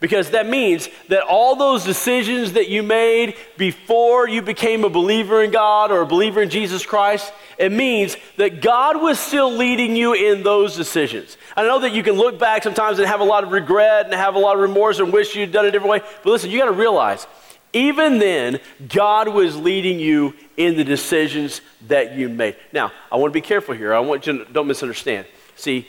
Because 0.00 0.30
that 0.30 0.48
means 0.48 0.88
that 1.08 1.22
all 1.22 1.56
those 1.56 1.84
decisions 1.84 2.52
that 2.52 2.68
you 2.68 2.84
made 2.84 3.34
before 3.56 4.28
you 4.28 4.42
became 4.42 4.84
a 4.84 4.88
believer 4.88 5.42
in 5.42 5.50
God 5.50 5.90
or 5.90 6.02
a 6.02 6.06
believer 6.06 6.40
in 6.40 6.50
Jesus 6.50 6.86
Christ, 6.86 7.32
it 7.58 7.72
means 7.72 8.16
that 8.36 8.62
God 8.62 9.02
was 9.02 9.18
still 9.18 9.50
leading 9.50 9.96
you 9.96 10.14
in 10.14 10.44
those 10.44 10.76
decisions. 10.76 11.36
I 11.56 11.64
know 11.64 11.80
that 11.80 11.92
you 11.92 12.04
can 12.04 12.14
look 12.14 12.38
back 12.38 12.62
sometimes 12.62 13.00
and 13.00 13.08
have 13.08 13.18
a 13.18 13.24
lot 13.24 13.42
of 13.42 13.50
regret 13.50 14.04
and 14.04 14.14
have 14.14 14.36
a 14.36 14.38
lot 14.38 14.54
of 14.54 14.62
remorse 14.62 15.00
and 15.00 15.12
wish 15.12 15.34
you'd 15.34 15.50
done 15.50 15.64
it 15.64 15.70
a 15.70 15.72
different 15.72 15.90
way. 15.90 16.00
But 16.22 16.30
listen, 16.30 16.50
you 16.50 16.60
got 16.60 16.66
to 16.66 16.72
realize, 16.72 17.26
even 17.72 18.20
then, 18.20 18.60
God 18.88 19.28
was 19.28 19.56
leading 19.56 19.98
you 19.98 20.34
in 20.56 20.76
the 20.76 20.84
decisions 20.84 21.60
that 21.88 22.14
you 22.14 22.28
made. 22.28 22.56
Now, 22.72 22.92
I 23.10 23.16
want 23.16 23.32
to 23.32 23.36
be 23.36 23.40
careful 23.40 23.74
here. 23.74 23.92
I 23.92 23.98
want 23.98 24.28
you 24.28 24.44
to 24.44 24.52
don't 24.52 24.68
misunderstand. 24.68 25.26
See, 25.56 25.88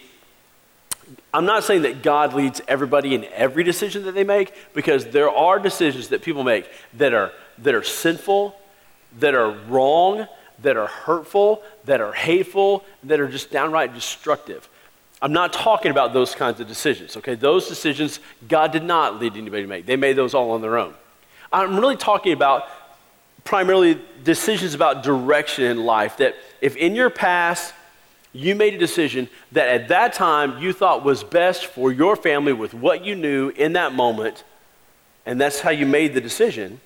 I'm 1.32 1.44
not 1.44 1.64
saying 1.64 1.82
that 1.82 2.02
God 2.02 2.34
leads 2.34 2.60
everybody 2.68 3.14
in 3.14 3.24
every 3.34 3.64
decision 3.64 4.04
that 4.04 4.12
they 4.12 4.24
make 4.24 4.52
because 4.74 5.06
there 5.06 5.30
are 5.30 5.58
decisions 5.58 6.08
that 6.08 6.22
people 6.22 6.44
make 6.44 6.68
that 6.94 7.14
are, 7.14 7.32
that 7.58 7.74
are 7.74 7.82
sinful, 7.82 8.56
that 9.18 9.34
are 9.34 9.50
wrong, 9.68 10.26
that 10.62 10.76
are 10.76 10.86
hurtful, 10.86 11.62
that 11.84 12.00
are 12.00 12.12
hateful, 12.12 12.84
that 13.04 13.20
are 13.20 13.28
just 13.28 13.50
downright 13.50 13.94
destructive. 13.94 14.68
I'm 15.22 15.32
not 15.32 15.52
talking 15.52 15.90
about 15.90 16.12
those 16.12 16.34
kinds 16.34 16.60
of 16.60 16.68
decisions, 16.68 17.16
okay? 17.16 17.34
Those 17.34 17.68
decisions 17.68 18.20
God 18.48 18.72
did 18.72 18.84
not 18.84 19.20
lead 19.20 19.36
anybody 19.36 19.62
to 19.62 19.68
make. 19.68 19.86
They 19.86 19.96
made 19.96 20.14
those 20.14 20.34
all 20.34 20.52
on 20.52 20.62
their 20.62 20.78
own. 20.78 20.94
I'm 21.52 21.78
really 21.78 21.96
talking 21.96 22.32
about 22.32 22.68
primarily 23.44 24.00
decisions 24.24 24.74
about 24.74 25.02
direction 25.02 25.64
in 25.64 25.84
life 25.84 26.18
that 26.18 26.36
if 26.60 26.76
in 26.76 26.94
your 26.94 27.10
past 27.10 27.74
you 28.32 28.54
made 28.54 28.74
a 28.74 28.78
decision 28.78 29.28
that 29.52 29.68
at 29.68 29.88
that 29.88 30.12
time 30.12 30.58
you 30.58 30.72
thought 30.72 31.04
was 31.04 31.24
best 31.24 31.66
for 31.66 31.92
your 31.92 32.16
family 32.16 32.52
with 32.52 32.74
what 32.74 33.04
you 33.04 33.14
knew 33.14 33.48
in 33.50 33.72
that 33.72 33.92
moment, 33.92 34.44
and 35.26 35.40
that's 35.40 35.60
how 35.60 35.70
you 35.70 35.86
made 35.86 36.14
the 36.14 36.20
decision, 36.20 36.80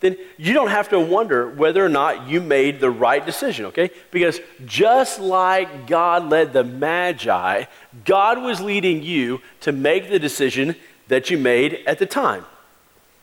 then 0.00 0.18
you 0.36 0.52
don't 0.52 0.68
have 0.68 0.90
to 0.90 1.00
wonder 1.00 1.48
whether 1.48 1.82
or 1.82 1.88
not 1.88 2.28
you 2.28 2.40
made 2.40 2.78
the 2.78 2.90
right 2.90 3.24
decision, 3.24 3.64
okay? 3.66 3.90
Because 4.10 4.38
just 4.66 5.18
like 5.18 5.86
God 5.86 6.28
led 6.28 6.52
the 6.52 6.62
Magi, 6.64 7.64
God 8.04 8.42
was 8.42 8.60
leading 8.60 9.02
you 9.02 9.40
to 9.60 9.72
make 9.72 10.10
the 10.10 10.18
decision 10.18 10.76
that 11.08 11.30
you 11.30 11.38
made 11.38 11.80
at 11.86 11.98
the 11.98 12.06
time. 12.06 12.44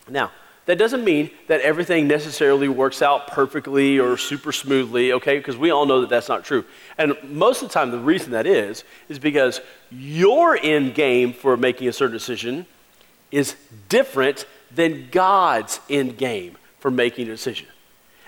Now, 0.08 0.32
that 0.66 0.78
doesn't 0.78 1.02
mean 1.02 1.30
that 1.48 1.60
everything 1.60 2.06
necessarily 2.06 2.68
works 2.68 3.02
out 3.02 3.26
perfectly 3.26 3.98
or 3.98 4.16
super 4.16 4.52
smoothly, 4.52 5.12
okay? 5.14 5.38
Because 5.38 5.56
we 5.56 5.70
all 5.70 5.86
know 5.86 6.00
that 6.00 6.10
that's 6.10 6.28
not 6.28 6.44
true. 6.44 6.64
And 6.98 7.16
most 7.24 7.62
of 7.62 7.68
the 7.68 7.74
time, 7.74 7.90
the 7.90 7.98
reason 7.98 8.30
that 8.32 8.46
is, 8.46 8.84
is 9.08 9.18
because 9.18 9.60
your 9.90 10.56
end 10.56 10.94
game 10.94 11.32
for 11.32 11.56
making 11.56 11.88
a 11.88 11.92
certain 11.92 12.12
decision 12.12 12.66
is 13.30 13.56
different 13.88 14.46
than 14.70 15.08
God's 15.10 15.80
end 15.90 16.16
game 16.16 16.56
for 16.78 16.90
making 16.90 17.26
a 17.26 17.30
decision. 17.30 17.66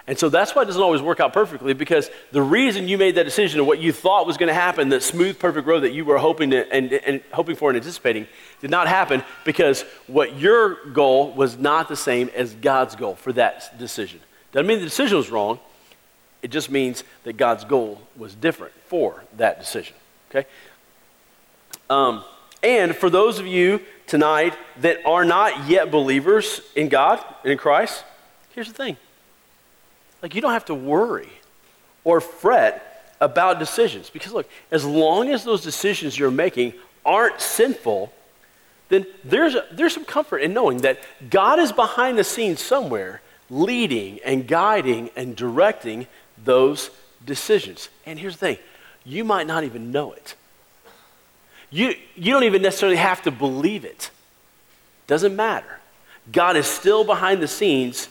And 0.06 0.18
so 0.18 0.28
that's 0.28 0.54
why 0.54 0.62
it 0.62 0.64
doesn't 0.66 0.82
always 0.82 1.00
work 1.00 1.18
out 1.18 1.32
perfectly 1.32 1.72
because 1.72 2.10
the 2.30 2.42
reason 2.42 2.88
you 2.88 2.98
made 2.98 3.14
that 3.14 3.24
decision 3.24 3.60
and 3.60 3.66
what 3.66 3.78
you 3.78 3.90
thought 3.90 4.26
was 4.26 4.36
going 4.36 4.48
to 4.48 4.54
happen, 4.54 4.90
that 4.90 5.02
smooth, 5.02 5.38
perfect 5.38 5.66
road 5.66 5.80
that 5.80 5.92
you 5.92 6.04
were 6.04 6.18
hoping 6.18 6.50
to, 6.50 6.70
and, 6.70 6.92
and 6.92 7.22
hoping 7.32 7.56
for 7.56 7.70
and 7.70 7.76
anticipating, 7.78 8.26
did 8.60 8.70
not 8.70 8.86
happen 8.86 9.22
because 9.44 9.82
what 10.06 10.36
your 10.38 10.84
goal 10.90 11.32
was 11.32 11.56
not 11.56 11.88
the 11.88 11.96
same 11.96 12.30
as 12.34 12.52
God's 12.54 12.96
goal 12.96 13.14
for 13.14 13.32
that 13.32 13.78
decision. 13.78 14.20
Doesn't 14.52 14.66
mean 14.66 14.78
the 14.78 14.84
decision 14.84 15.16
was 15.16 15.30
wrong. 15.30 15.58
It 16.42 16.50
just 16.50 16.70
means 16.70 17.02
that 17.22 17.38
God's 17.38 17.64
goal 17.64 18.02
was 18.14 18.34
different 18.34 18.74
for 18.88 19.24
that 19.38 19.58
decision. 19.58 19.96
Okay. 20.30 20.46
Um, 21.88 22.24
and 22.62 22.94
for 22.94 23.08
those 23.08 23.38
of 23.38 23.46
you 23.46 23.80
tonight 24.06 24.54
that 24.80 24.98
are 25.06 25.24
not 25.24 25.66
yet 25.66 25.90
believers 25.90 26.60
in 26.76 26.90
God 26.90 27.24
and 27.42 27.52
in 27.52 27.58
Christ, 27.58 28.04
here's 28.54 28.68
the 28.68 28.74
thing 28.74 28.98
like, 30.24 30.34
you 30.34 30.40
don't 30.40 30.52
have 30.52 30.64
to 30.64 30.74
worry 30.74 31.28
or 32.02 32.18
fret 32.18 33.14
about 33.20 33.58
decisions. 33.58 34.08
Because, 34.08 34.32
look, 34.32 34.48
as 34.70 34.82
long 34.82 35.28
as 35.28 35.44
those 35.44 35.60
decisions 35.60 36.18
you're 36.18 36.30
making 36.30 36.72
aren't 37.04 37.42
sinful, 37.42 38.10
then 38.88 39.04
there's, 39.22 39.54
a, 39.54 39.66
there's 39.70 39.92
some 39.92 40.06
comfort 40.06 40.38
in 40.38 40.54
knowing 40.54 40.78
that 40.78 40.98
God 41.28 41.58
is 41.58 41.72
behind 41.72 42.16
the 42.16 42.24
scenes 42.24 42.62
somewhere, 42.62 43.20
leading 43.50 44.18
and 44.24 44.48
guiding 44.48 45.10
and 45.14 45.36
directing 45.36 46.06
those 46.42 46.88
decisions. 47.26 47.90
And 48.06 48.18
here's 48.18 48.38
the 48.38 48.46
thing 48.54 48.58
you 49.04 49.24
might 49.24 49.46
not 49.46 49.64
even 49.64 49.92
know 49.92 50.12
it. 50.12 50.36
You, 51.68 51.96
you 52.14 52.32
don't 52.32 52.44
even 52.44 52.62
necessarily 52.62 52.96
have 52.96 53.20
to 53.24 53.30
believe 53.30 53.84
it. 53.84 54.10
Doesn't 55.06 55.36
matter. 55.36 55.80
God 56.32 56.56
is 56.56 56.66
still 56.66 57.04
behind 57.04 57.42
the 57.42 57.48
scenes 57.48 58.08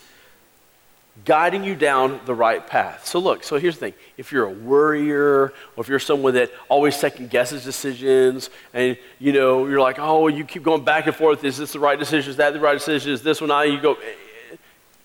guiding 1.24 1.62
you 1.62 1.74
down 1.74 2.20
the 2.26 2.34
right 2.34 2.66
path. 2.66 3.06
So, 3.06 3.18
look, 3.18 3.44
so 3.44 3.56
here's 3.56 3.74
the 3.74 3.80
thing 3.80 3.94
if 4.16 4.32
you're 4.32 4.46
a 4.46 4.50
worrier, 4.50 5.52
or 5.76 5.78
if 5.78 5.88
you're 5.88 5.98
someone 5.98 6.34
that 6.34 6.50
always 6.68 6.96
second 6.96 7.30
guesses 7.30 7.64
decisions, 7.64 8.50
and 8.72 8.96
you 9.18 9.32
know, 9.32 9.66
you're 9.66 9.80
like, 9.80 9.98
oh, 9.98 10.28
you 10.28 10.44
keep 10.44 10.62
going 10.62 10.84
back 10.84 11.06
and 11.06 11.14
forth 11.14 11.44
is 11.44 11.58
this 11.58 11.72
the 11.72 11.78
right 11.78 11.98
decision? 11.98 12.30
Is 12.30 12.36
that 12.38 12.52
the 12.52 12.60
right 12.60 12.74
decision? 12.74 13.12
Is 13.12 13.22
this 13.22 13.40
one 13.40 13.48
not? 13.48 13.70
You 13.70 13.80
go, 13.80 13.96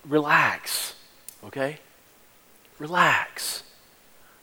relax, 0.08 0.96
okay? 1.46 1.78
Relax. 2.80 3.63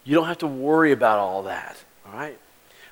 You 0.05 0.15
don't 0.15 0.27
have 0.27 0.39
to 0.39 0.47
worry 0.47 0.93
about 0.93 1.19
all 1.19 1.43
that, 1.45 1.77
all 2.07 2.13
right? 2.13 2.39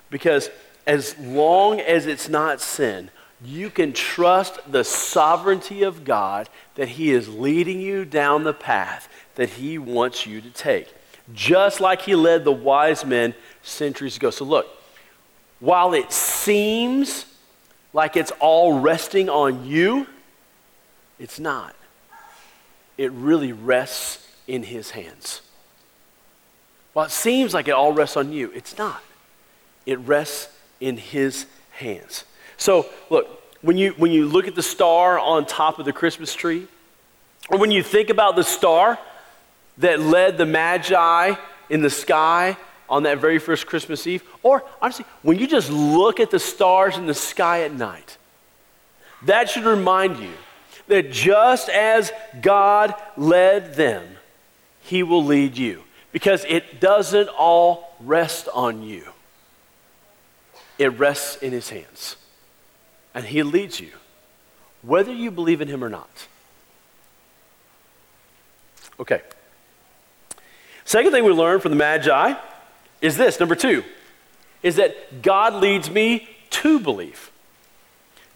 Because 0.09 0.49
as 0.85 1.17
long 1.17 1.79
as 1.79 2.05
it's 2.05 2.27
not 2.27 2.61
sin, 2.61 3.09
you 3.45 3.69
can 3.69 3.93
trust 3.93 4.59
the 4.71 4.83
sovereignty 4.83 5.83
of 5.83 6.03
God 6.03 6.49
that 6.75 6.89
He 6.89 7.11
is 7.11 7.29
leading 7.29 7.79
you 7.81 8.05
down 8.05 8.43
the 8.43 8.53
path 8.53 9.07
that 9.35 9.49
He 9.49 9.77
wants 9.77 10.25
you 10.25 10.41
to 10.41 10.49
take, 10.49 10.93
just 11.33 11.79
like 11.81 12.01
He 12.01 12.15
led 12.15 12.43
the 12.43 12.51
wise 12.51 13.05
men 13.05 13.33
centuries 13.61 14.17
ago. 14.17 14.29
So, 14.29 14.45
look, 14.45 14.67
while 15.59 15.93
it 15.93 16.11
seems 16.11 17.25
like 17.93 18.15
it's 18.15 18.31
all 18.39 18.79
resting 18.79 19.29
on 19.29 19.65
you, 19.65 20.07
it's 21.19 21.39
not. 21.39 21.75
It 22.97 23.11
really 23.11 23.53
rests 23.53 24.27
in 24.47 24.63
His 24.63 24.91
hands. 24.91 25.41
While 26.93 27.05
it 27.05 27.11
seems 27.11 27.53
like 27.53 27.67
it 27.67 27.71
all 27.71 27.91
rests 27.91 28.15
on 28.15 28.31
you, 28.31 28.51
it's 28.55 28.77
not. 28.77 29.03
It 29.85 29.99
rests 29.99 30.49
in 30.79 30.97
His 30.97 31.45
hands. 31.71 32.23
So, 32.57 32.87
look, 33.09 33.27
when 33.61 33.77
you, 33.77 33.91
when 33.97 34.11
you 34.11 34.27
look 34.27 34.47
at 34.47 34.55
the 34.55 34.63
star 34.63 35.19
on 35.19 35.45
top 35.45 35.79
of 35.79 35.85
the 35.85 35.93
Christmas 35.93 36.33
tree, 36.33 36.67
or 37.49 37.57
when 37.57 37.71
you 37.71 37.83
think 37.83 38.09
about 38.09 38.35
the 38.35 38.43
star 38.43 38.99
that 39.77 39.99
led 39.99 40.37
the 40.37 40.45
Magi 40.45 41.35
in 41.69 41.81
the 41.81 41.89
sky 41.89 42.57
on 42.87 43.03
that 43.03 43.17
very 43.17 43.39
first 43.39 43.65
Christmas 43.65 44.05
Eve, 44.07 44.23
or 44.43 44.63
honestly, 44.81 45.05
when 45.21 45.39
you 45.39 45.47
just 45.47 45.69
look 45.69 46.19
at 46.19 46.31
the 46.31 46.39
stars 46.39 46.97
in 46.97 47.07
the 47.07 47.13
sky 47.13 47.61
at 47.61 47.73
night, 47.73 48.17
that 49.23 49.49
should 49.49 49.65
remind 49.65 50.17
you 50.17 50.31
that 50.87 51.11
just 51.11 51.69
as 51.69 52.11
God 52.41 52.93
led 53.17 53.75
them, 53.75 54.05
He 54.81 55.03
will 55.03 55.23
lead 55.23 55.57
you. 55.57 55.83
Because 56.11 56.45
it 56.47 56.79
doesn't 56.79 57.27
all 57.27 57.93
rest 57.99 58.47
on 58.53 58.83
you. 58.83 59.03
It 60.77 60.97
rests 60.97 61.35
in 61.37 61.51
his 61.51 61.69
hands. 61.69 62.15
And 63.15 63.25
he 63.25 63.41
leads 63.41 63.79
you, 63.79 63.91
whether 64.81 65.11
you 65.11 65.31
believe 65.31 65.61
in 65.61 65.69
him 65.69 65.83
or 65.83 65.89
not. 65.89 66.27
Okay. 68.99 69.21
Second 70.83 71.11
thing 71.11 71.23
we 71.23 71.31
learn 71.31 71.59
from 71.59 71.71
the 71.71 71.77
Magi 71.77 72.35
is 73.01 73.17
this 73.17 73.39
number 73.39 73.55
two, 73.55 73.83
is 74.61 74.75
that 74.75 75.21
God 75.21 75.55
leads 75.55 75.89
me 75.89 76.27
to 76.51 76.79
believe. 76.79 77.31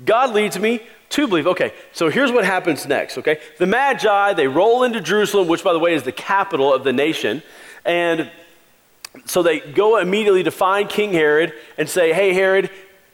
God 0.04 0.34
leads 0.34 0.58
me 0.58 0.82
to 1.10 1.28
believe. 1.28 1.48
Okay, 1.48 1.74
so 1.92 2.10
here's 2.10 2.32
what 2.32 2.46
happens 2.46 2.86
next, 2.86 3.18
okay? 3.18 3.40
The 3.58 3.66
Magi, 3.66 4.34
they 4.34 4.48
roll 4.48 4.84
into 4.84 5.02
Jerusalem, 5.02 5.48
which, 5.48 5.64
by 5.64 5.74
the 5.74 5.80
way, 5.80 5.94
is 5.94 6.04
the 6.04 6.12
capital 6.12 6.74
of 6.74 6.84
the 6.84 6.94
nation. 6.94 7.44
And 7.84 8.32
so 9.26 9.42
they 9.44 9.60
go 9.60 9.98
immediately 9.98 10.44
to 10.44 10.52
find 10.52 10.88
King 10.88 11.12
Herod 11.14 11.54
and 11.78 11.90
say, 11.90 12.14
Hey, 12.14 12.34
Herod, 12.34 12.70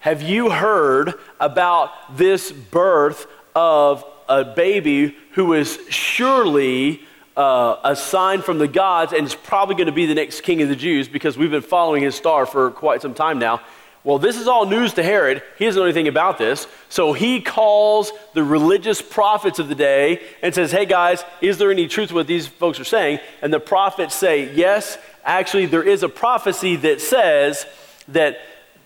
have 0.06 0.22
you 0.22 0.50
heard 0.50 1.14
about 1.40 2.16
this 2.16 2.52
birth 2.52 3.26
of 3.56 4.04
a 4.28 4.44
baby 4.44 5.16
who 5.32 5.52
is 5.52 5.80
surely 5.88 7.02
uh, 7.36 7.74
a 7.82 7.96
sign 7.96 8.40
from 8.40 8.58
the 8.58 8.68
gods 8.68 9.12
and 9.12 9.26
is 9.26 9.34
probably 9.34 9.74
going 9.74 9.86
to 9.86 9.92
be 9.92 10.06
the 10.06 10.14
next 10.14 10.42
king 10.42 10.62
of 10.62 10.68
the 10.68 10.76
Jews 10.76 11.08
because 11.08 11.36
we've 11.36 11.50
been 11.50 11.60
following 11.60 12.04
his 12.04 12.14
star 12.14 12.46
for 12.46 12.70
quite 12.70 13.02
some 13.02 13.14
time 13.14 13.40
now? 13.40 13.60
Well, 14.04 14.20
this 14.20 14.36
is 14.36 14.46
all 14.46 14.64
news 14.64 14.94
to 14.94 15.02
Herod. 15.02 15.42
He 15.58 15.64
doesn't 15.64 15.80
know 15.80 15.86
anything 15.86 16.06
about 16.06 16.38
this. 16.38 16.68
So 16.88 17.12
he 17.12 17.40
calls 17.40 18.12
the 18.32 18.44
religious 18.44 19.02
prophets 19.02 19.58
of 19.58 19.68
the 19.68 19.74
day 19.74 20.22
and 20.40 20.54
says, 20.54 20.70
Hey 20.70 20.86
guys, 20.86 21.24
is 21.40 21.58
there 21.58 21.72
any 21.72 21.88
truth 21.88 22.10
to 22.10 22.14
what 22.14 22.28
these 22.28 22.46
folks 22.46 22.78
are 22.78 22.84
saying? 22.84 23.18
And 23.42 23.52
the 23.52 23.58
prophets 23.58 24.14
say, 24.14 24.54
Yes, 24.54 24.98
actually, 25.24 25.66
there 25.66 25.82
is 25.82 26.04
a 26.04 26.08
prophecy 26.08 26.76
that 26.76 27.00
says 27.00 27.66
that 28.06 28.38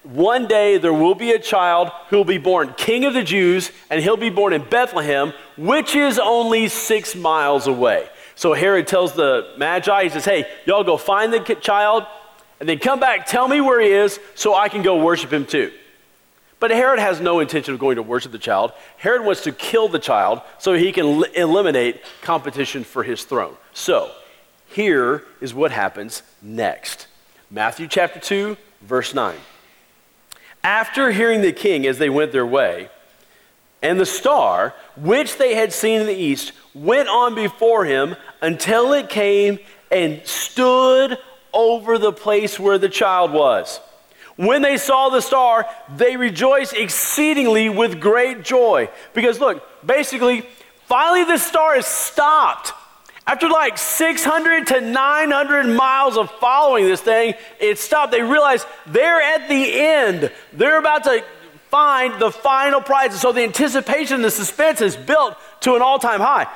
one 0.03 0.47
day 0.47 0.79
there 0.79 0.93
will 0.93 1.15
be 1.15 1.33
a 1.33 1.39
child 1.39 1.91
who 2.09 2.17
will 2.17 2.25
be 2.25 2.39
born 2.39 2.75
king 2.77 3.05
of 3.05 3.15
the 3.15 3.23
Jews, 3.23 3.71
and 3.91 4.03
he'll 4.03 4.17
be 4.17 4.31
born 4.31 4.53
in 4.53 4.63
Bethlehem, 4.63 5.33
which 5.57 5.95
is 5.95 6.19
only 6.19 6.69
six 6.69 7.15
miles 7.15 7.67
away. 7.67 8.09
So 8.35 8.55
Herod 8.55 8.87
tells 8.87 9.13
the 9.13 9.53
Magi, 9.59 10.05
he 10.05 10.09
says, 10.09 10.25
Hey, 10.25 10.47
y'all 10.65 10.85
go 10.85 10.97
find 10.97 11.33
the 11.33 11.41
child 11.61 12.07
and 12.59 12.69
then 12.69 12.79
come 12.79 13.01
back, 13.01 13.27
tell 13.27 13.49
me 13.49 13.61
where 13.61 13.81
he 13.81 13.91
is 13.91 14.19
so 14.35 14.55
I 14.55 14.69
can 14.69 14.83
go 14.83 15.03
worship 15.03 15.33
him 15.33 15.47
too. 15.47 15.73
But 16.59 16.71
Herod 16.71 16.99
has 16.99 17.21
no 17.21 17.41
intention 17.41 17.73
of 17.75 17.81
going 17.81 17.97
to 17.97 18.03
worship 18.03 18.33
the 18.33 18.39
child. 18.39 18.73
Herod 18.99 19.25
wants 19.25 19.43
to 19.45 19.53
kill 19.53 19.89
the 19.89 19.99
child 19.99 20.43
so 20.59 20.75
he 20.75 20.93
can 20.93 21.25
eliminate 21.35 22.03
competition 22.21 22.85
for 22.85 23.03
his 23.03 23.25
throne. 23.25 23.57
So, 23.73 24.11
here 24.67 25.25
is 25.41 25.53
what 25.53 25.73
happens 25.73 26.23
next 26.41 27.09
Matthew 27.51 27.89
chapter 27.89 28.21
2, 28.21 28.57
verse 28.83 29.15
9. 29.15 29.35
After 30.63 31.11
hearing 31.11 31.41
the 31.41 31.53
king 31.53 31.87
as 31.87 31.99
they 31.99 32.11
went 32.11 32.33
their 32.33 32.47
way, 32.47 32.91
and 33.83 33.99
the 33.99 34.07
star, 34.07 34.75
which 34.97 35.39
they 35.39 35.55
had 35.55 35.73
seen 35.73 36.01
in 36.01 36.07
the 36.07 36.15
east, 36.15 36.53
went 36.75 37.09
on 37.09 37.35
before 37.35 37.85
him 37.85 38.17
until 38.43 38.93
it 38.93 39.09
came 39.09 39.59
and 39.91 40.21
stood 40.27 41.19
over 41.53 41.99
the 41.99 42.13
place 42.13 42.61
where 42.61 42.79
the 42.79 42.89
child 42.89 43.33
was. 43.33 43.81
When 44.37 44.63
they 44.63 44.77
saw 44.77 45.09
the 45.09 45.21
star, 45.21 45.67
they 45.97 46.17
rejoiced 46.17 46.75
exceedingly 46.75 47.69
with 47.69 48.01
great 48.01 48.43
joy. 48.43 48.89
Because 49.13 49.41
look, 49.41 49.63
basically, 49.85 50.47
finally 50.87 51.25
the 51.25 51.39
star 51.39 51.77
is 51.77 51.87
stopped. 51.87 52.73
After 53.31 53.49
like 53.49 53.79
600 53.79 54.67
to 54.67 54.81
900 54.81 55.67
miles 55.69 56.17
of 56.17 56.33
following 56.41 56.87
this 56.87 57.01
thing, 57.01 57.35
it 57.61 57.79
stopped. 57.79 58.11
They 58.11 58.23
realized 58.23 58.67
they're 58.89 59.23
at 59.23 59.49
the 59.49 59.81
end. 59.81 60.33
They're 60.53 60.81
about 60.81 61.05
to 61.05 61.23
find 61.69 62.21
the 62.21 62.33
final 62.33 62.81
prize. 62.81 63.13
And 63.13 63.21
so 63.21 63.31
the 63.31 63.45
anticipation, 63.45 64.23
the 64.23 64.33
suspense 64.33 64.81
is 64.81 64.97
built 64.97 65.37
to 65.61 65.77
an 65.77 65.81
all 65.81 66.01
time 66.01 66.19
high. 66.19 66.49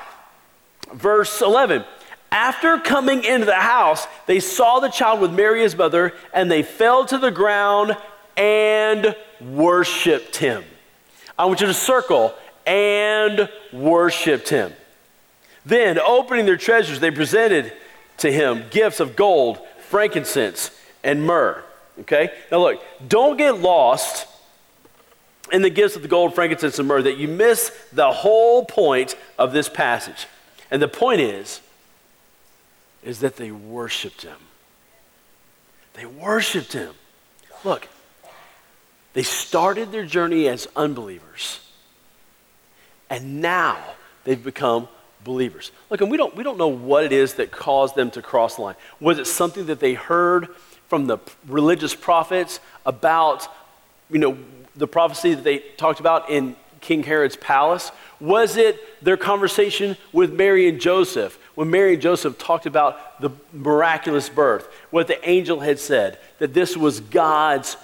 Verse 0.93 1.41
11 1.41 1.85
after 2.33 2.79
coming 2.79 3.23
into 3.23 3.47
the 3.47 3.55
house, 3.55 4.09
they 4.27 4.41
saw 4.41 4.81
the 4.81 4.89
child 4.89 5.21
with 5.21 5.33
Mary, 5.33 5.63
his 5.63 5.77
mother, 5.77 6.13
and 6.33 6.51
they 6.51 6.65
fell 6.65 7.07
to 7.07 7.19
the 7.19 7.31
ground 7.31 7.97
and 8.37 9.15
worshiped 9.41 10.35
him. 10.35 10.65
I 11.39 11.45
want 11.45 11.61
you 11.61 11.69
to 11.69 11.75
circle 11.75 12.35
and 12.67 13.49
worshiped 13.73 14.49
him. 14.49 14.73
Then, 15.67 15.99
opening 15.99 16.47
their 16.47 16.57
treasures, 16.57 17.01
they 17.01 17.11
presented 17.11 17.73
to 18.19 18.31
him 18.31 18.65
gifts 18.71 19.01
of 19.01 19.17
gold, 19.17 19.59
frankincense, 19.89 20.71
and 21.03 21.25
myrrh. 21.25 21.63
Okay? 22.01 22.31
Now, 22.51 22.59
look, 22.59 22.83
don't 23.07 23.37
get 23.37 23.61
lost 23.61 24.27
in 25.53 25.63
the 25.63 25.71
gifts 25.71 25.97
of 25.97 26.03
the 26.03 26.09
gold, 26.09 26.35
frankincense, 26.35 26.79
and 26.79 26.89
myrrh 26.89 27.03
that 27.03 27.17
you 27.17 27.29
miss 27.29 27.71
the 27.93 28.11
whole 28.11 28.65
point 28.65 29.17
of 29.39 29.53
this 29.53 29.69
passage. 29.69 30.27
And 30.71 30.83
the 30.83 30.89
point 30.89 31.21
is, 31.21 31.61
is 33.03 33.21
that 33.21 33.37
they 33.37 33.51
worshiped 33.51 34.23
him. 34.23 34.39
They 35.95 36.07
worshiped 36.07 36.73
him. 36.73 36.95
Look, 37.63 37.89
they 39.13 39.23
started 39.23 39.93
their 39.93 40.05
journey 40.05 40.49
as 40.49 40.67
unbelievers, 40.75 41.61
and 43.09 43.41
now 43.41 43.79
they've 44.25 44.43
become 44.43 44.89
believers. 45.25 45.73
Look, 45.91 46.01
and 46.01 46.11
we 46.11 46.17
don't, 46.17 46.37
we 46.37 46.45
don't 46.45 46.59
know 46.59 46.69
what 46.69 47.05
it 47.05 47.13
is 47.13 47.35
that 47.35 47.51
caused 47.51 47.97
them 47.97 48.11
to 48.13 48.23
cross 48.23 48.57
the 48.57 48.63
line. 48.63 48.75
Was 49.01 49.19
it 49.19 49.27
something 49.27 49.67
that 49.67 49.81
they 49.81 49.95
heard 49.95 50.49
from 50.89 51.07
the 51.07 51.19
religious 51.49 51.95
prophets 51.95 52.61
about, 52.87 53.49
you 54.11 54.19
know, 54.19 54.37
the 54.77 54.87
prophecy 54.87 55.35
that 55.35 55.45
they 55.45 55.59
talked 55.59 56.01
about 56.01 56.31
in 56.31 56.57
King 56.81 57.03
Herod's 57.03 57.37
palace? 57.37 57.91
Was 58.21 58.57
it 58.57 59.05
their 59.05 59.17
conversation 59.17 59.97
with 60.13 60.33
Mary 60.33 60.69
and 60.69 60.81
Joseph 60.81 61.39
when 61.55 61.71
Mary 61.71 61.95
and 61.95 62.03
Joseph 62.03 62.37
talked 62.39 62.67
about 62.67 63.21
the 63.21 63.31
miraculous 63.53 64.29
birth, 64.29 64.69
what 64.91 65.07
the 65.07 65.29
angel 65.29 65.61
had 65.61 65.79
said, 65.79 66.19
that 66.39 66.53
this 66.53 66.77
was 66.77 67.01
God's 67.01 67.77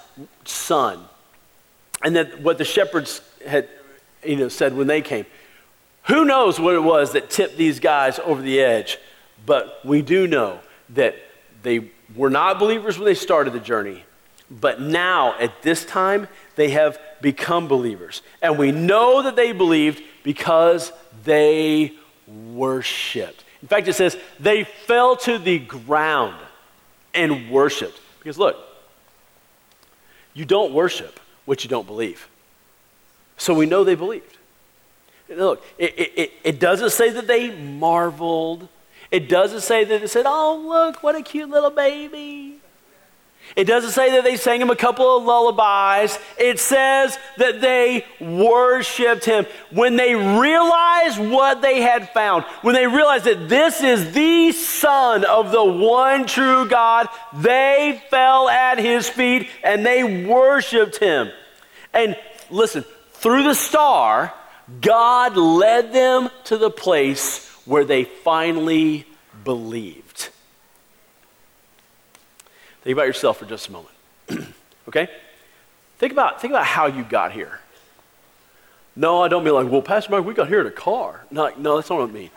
son, 0.43 0.99
and 2.03 2.15
that 2.17 2.41
what 2.41 2.57
the 2.57 2.65
shepherds 2.65 3.21
had 3.47 3.69
you 4.23 4.35
know, 4.35 4.49
said 4.49 4.75
when 4.75 4.87
they 4.87 5.01
came? 5.01 5.25
Who 6.03 6.25
knows 6.25 6.59
what 6.59 6.75
it 6.75 6.83
was 6.83 7.13
that 7.13 7.29
tipped 7.29 7.57
these 7.57 7.79
guys 7.79 8.19
over 8.19 8.41
the 8.41 8.59
edge? 8.59 8.97
But 9.45 9.79
we 9.83 10.01
do 10.01 10.27
know 10.27 10.59
that 10.89 11.15
they 11.63 11.91
were 12.15 12.29
not 12.29 12.59
believers 12.59 12.97
when 12.97 13.05
they 13.05 13.15
started 13.15 13.53
the 13.53 13.59
journey, 13.59 14.03
but 14.49 14.81
now, 14.81 15.37
at 15.39 15.61
this 15.61 15.85
time, 15.85 16.27
they 16.55 16.71
have 16.71 16.99
become 17.21 17.67
believers. 17.67 18.21
And 18.41 18.57
we 18.57 18.71
know 18.71 19.21
that 19.23 19.35
they 19.37 19.53
believed 19.53 20.03
because 20.23 20.91
they 21.23 21.93
worshiped. 22.27 23.45
In 23.61 23.67
fact, 23.67 23.87
it 23.87 23.93
says 23.93 24.17
they 24.39 24.63
fell 24.63 25.15
to 25.17 25.37
the 25.37 25.59
ground 25.59 26.35
and 27.13 27.49
worshiped. 27.49 27.99
Because 28.19 28.37
look, 28.37 28.57
you 30.33 30.45
don't 30.45 30.73
worship 30.73 31.19
what 31.45 31.63
you 31.63 31.69
don't 31.69 31.87
believe. 31.87 32.27
So 33.37 33.53
we 33.53 33.65
know 33.65 33.83
they 33.83 33.95
believed. 33.95 34.37
Look, 35.37 35.65
it, 35.77 35.93
it, 35.97 36.31
it 36.43 36.59
doesn't 36.59 36.91
say 36.91 37.09
that 37.09 37.27
they 37.27 37.51
marveled. 37.51 38.67
It 39.11 39.27
doesn't 39.27 39.61
say 39.61 39.83
that 39.83 40.01
they 40.01 40.07
said, 40.07 40.25
oh, 40.25 40.63
look, 40.65 41.03
what 41.03 41.15
a 41.15 41.21
cute 41.21 41.49
little 41.49 41.69
baby. 41.69 42.61
It 43.55 43.65
doesn't 43.65 43.91
say 43.91 44.11
that 44.11 44.23
they 44.23 44.37
sang 44.37 44.61
him 44.61 44.69
a 44.69 44.75
couple 44.75 45.17
of 45.17 45.23
lullabies. 45.25 46.17
It 46.39 46.59
says 46.59 47.17
that 47.37 47.59
they 47.59 48.05
worshiped 48.21 49.25
him. 49.25 49.45
When 49.71 49.97
they 49.97 50.15
realized 50.15 51.19
what 51.19 51.61
they 51.61 51.81
had 51.81 52.09
found, 52.11 52.45
when 52.61 52.75
they 52.75 52.87
realized 52.87 53.25
that 53.25 53.49
this 53.49 53.81
is 53.81 54.13
the 54.13 54.53
Son 54.53 55.25
of 55.25 55.51
the 55.51 55.63
one 55.63 56.27
true 56.27 56.65
God, 56.67 57.09
they 57.33 58.01
fell 58.09 58.47
at 58.47 58.79
his 58.79 59.09
feet 59.09 59.49
and 59.63 59.85
they 59.85 60.25
worshiped 60.25 60.97
him. 60.97 61.29
And 61.93 62.15
listen, 62.49 62.85
through 63.13 63.43
the 63.43 63.55
star, 63.55 64.33
God 64.79 65.35
led 65.35 65.91
them 65.91 66.29
to 66.45 66.57
the 66.57 66.69
place 66.69 67.47
where 67.65 67.83
they 67.83 68.03
finally 68.03 69.05
believed. 69.43 70.29
Think 72.81 72.93
about 72.93 73.07
yourself 73.07 73.39
for 73.39 73.45
just 73.45 73.67
a 73.67 73.71
moment. 73.71 73.95
okay? 74.87 75.09
Think 75.99 76.13
about, 76.13 76.41
think 76.41 76.51
about 76.51 76.65
how 76.65 76.87
you 76.87 77.03
got 77.03 77.31
here. 77.31 77.59
No, 78.95 79.21
I 79.21 79.27
don't 79.27 79.43
mean 79.43 79.53
like, 79.53 79.69
well, 79.69 79.81
Pastor 79.81 80.11
Mike, 80.11 80.25
we 80.25 80.33
got 80.33 80.47
here 80.47 80.61
in 80.61 80.67
a 80.67 80.71
car. 80.71 81.25
No, 81.31 81.51
no, 81.57 81.75
that's 81.75 81.89
not 81.89 81.99
what 81.99 82.09
I 82.09 82.11
mean. 82.11 82.31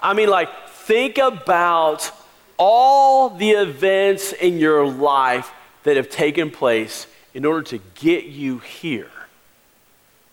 I 0.00 0.12
mean, 0.12 0.28
like, 0.28 0.68
think 0.68 1.18
about 1.18 2.10
all 2.58 3.30
the 3.30 3.50
events 3.50 4.32
in 4.32 4.58
your 4.58 4.86
life 4.86 5.52
that 5.84 5.96
have 5.96 6.10
taken 6.10 6.50
place 6.50 7.06
in 7.34 7.44
order 7.44 7.62
to 7.62 7.78
get 7.94 8.24
you 8.24 8.58
here 8.58 9.10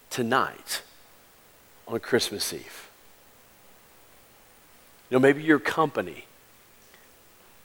tonight 0.10 0.84
on 1.88 2.00
Christmas 2.00 2.54
Eve. 2.54 2.90
You 5.10 5.16
know, 5.16 5.20
maybe 5.20 5.44
your 5.44 5.60
company 5.60 6.26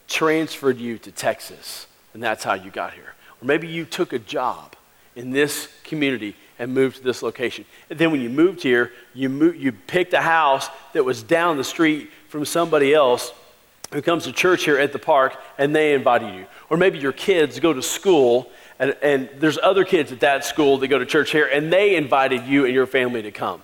transferred 0.07 0.79
you 0.79 0.99
to 0.99 1.13
Texas 1.13 1.87
and 2.15 2.23
that's 2.23 2.45
how 2.45 2.55
you 2.55 2.71
got 2.71 2.95
here. 2.95 3.15
Or 3.41 3.47
maybe 3.47 3.69
you 3.69 3.85
took 3.85 4.13
a 4.13 4.19
job 4.19 4.75
in 5.15 5.31
this 5.31 5.69
community 5.85 6.35
and 6.59 6.75
moved 6.75 6.97
to 6.97 7.03
this 7.03 7.23
location. 7.23 7.65
And 7.91 7.99
then 7.99 8.11
when 8.11 8.21
you 8.21 8.31
moved 8.31 8.63
here, 8.63 8.93
you, 9.15 9.29
moved, 9.29 9.59
you 9.59 9.73
picked 9.73 10.13
a 10.13 10.21
house 10.21 10.69
that 10.93 11.05
was 11.05 11.23
down 11.23 11.57
the 11.57 11.65
street 11.65 12.11
from 12.29 12.45
somebody 12.45 12.93
else 12.93 13.33
who 13.93 14.03
comes 14.03 14.25
to 14.25 14.33
church 14.33 14.65
here 14.65 14.79
at 14.79 14.93
the 14.93 14.99
park 14.99 15.37
and 15.57 15.75
they 15.75 15.95
invited 15.95 16.35
you. 16.35 16.47
Or 16.71 16.77
maybe 16.77 16.99
your 16.99 17.13
kids 17.13 17.61
go 17.61 17.73
to 17.73 17.83
school 17.83 18.51
and, 18.79 18.97
and 19.03 19.31
there's 19.39 19.59
other 19.59 19.85
kids 19.85 20.13
at 20.13 20.21
that 20.21 20.45
school 20.45 20.79
that 20.79 20.89
go 20.89 20.99
to 20.99 21.07
church 21.07 21.31
here 21.31 21.47
and 21.47 21.73
they 21.73 21.97
invited 21.97 22.47
you 22.47 22.65
and 22.65 22.75
your 22.75 22.87
family 22.87 23.23
to 23.23 23.31
come. 23.31 23.63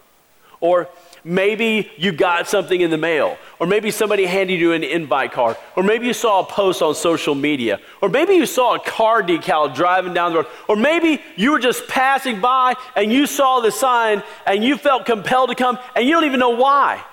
Or 0.65 0.89
maybe 1.25 1.91
you 1.99 2.11
got 2.11 2.49
something 2.49 2.81
in 2.81 2.89
the 2.89 2.97
mail, 2.97 3.37
or 3.61 3.67
maybe 3.67 3.91
somebody 3.91 4.25
handed 4.25 4.59
you 4.59 4.73
an 4.73 4.83
invite 4.83 5.31
card, 5.33 5.59
or 5.77 5.83
maybe 5.83 6.07
you 6.07 6.15
saw 6.15 6.41
a 6.41 6.47
post 6.47 6.81
on 6.81 6.95
social 6.95 7.35
media, 7.35 7.81
or 8.01 8.09
maybe 8.09 8.33
you 8.33 8.47
saw 8.47 8.75
a 8.75 8.79
car 8.81 9.23
decal 9.23 9.75
driving 9.75 10.15
down 10.15 10.33
the 10.33 10.39
road, 10.39 10.47
or 10.67 10.75
maybe 10.75 11.21
you 11.37 11.51
were 11.51 11.59
just 11.59 11.87
passing 11.87 12.41
by 12.41 12.77
and 12.97 13.13
you 13.13 13.27
saw 13.27 13.61
the 13.61 13.71
sign 13.71 14.23
and 14.47 14.65
you 14.65 14.79
felt 14.79 15.05
compelled 15.05 15.51
to 15.51 15.55
come 15.55 15.79
and 15.95 16.07
you 16.07 16.15
don't 16.15 16.25
even 16.25 16.41
know 16.41 16.57
why. 16.57 17.05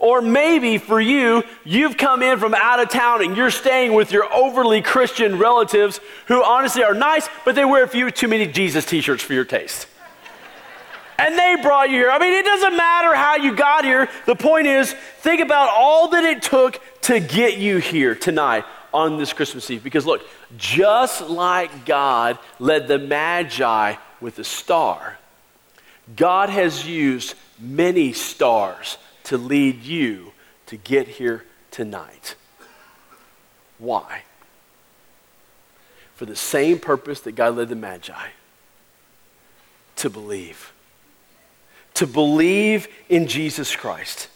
Or 0.00 0.20
maybe 0.20 0.78
for 0.78 1.00
you, 1.00 1.44
you've 1.62 1.96
come 1.96 2.24
in 2.24 2.40
from 2.40 2.54
out 2.54 2.80
of 2.80 2.88
town 2.88 3.22
and 3.22 3.36
you're 3.36 3.52
staying 3.52 3.94
with 3.94 4.10
your 4.10 4.24
overly 4.34 4.82
Christian 4.82 5.38
relatives 5.38 6.00
who 6.26 6.42
honestly 6.42 6.82
are 6.82 6.92
nice, 6.94 7.28
but 7.44 7.54
they 7.54 7.64
wear 7.64 7.84
a 7.84 7.88
few 7.88 8.10
too 8.10 8.26
many 8.26 8.48
Jesus 8.48 8.84
t 8.84 9.00
shirts 9.00 9.22
for 9.22 9.34
your 9.34 9.44
taste. 9.44 9.86
And 11.20 11.38
they 11.38 11.56
brought 11.62 11.90
you 11.90 11.96
here. 11.96 12.10
I 12.10 12.18
mean, 12.18 12.32
it 12.32 12.46
doesn't 12.46 12.76
matter 12.76 13.14
how 13.14 13.36
you 13.36 13.54
got 13.54 13.84
here. 13.84 14.08
The 14.24 14.34
point 14.34 14.66
is, 14.66 14.94
think 15.18 15.42
about 15.42 15.68
all 15.76 16.08
that 16.08 16.24
it 16.24 16.42
took 16.42 16.80
to 17.02 17.20
get 17.20 17.58
you 17.58 17.76
here 17.76 18.14
tonight 18.14 18.64
on 18.92 19.18
this 19.18 19.34
Christmas 19.34 19.70
Eve. 19.70 19.84
Because 19.84 20.06
look, 20.06 20.22
just 20.56 21.28
like 21.28 21.84
God 21.84 22.38
led 22.58 22.88
the 22.88 22.98
Magi 22.98 23.96
with 24.22 24.38
a 24.38 24.44
star, 24.44 25.18
God 26.16 26.48
has 26.48 26.86
used 26.88 27.34
many 27.58 28.14
stars 28.14 28.96
to 29.24 29.36
lead 29.36 29.82
you 29.82 30.32
to 30.66 30.78
get 30.78 31.06
here 31.06 31.44
tonight. 31.70 32.34
Why? 33.78 34.22
For 36.14 36.24
the 36.24 36.36
same 36.36 36.78
purpose 36.78 37.20
that 37.20 37.32
God 37.32 37.56
led 37.56 37.68
the 37.68 37.76
Magi 37.76 38.28
to 39.96 40.08
believe. 40.08 40.72
To 42.00 42.06
believe 42.06 42.88
in 43.10 43.26
Jesus 43.26 43.76
Christ. 43.76 44.28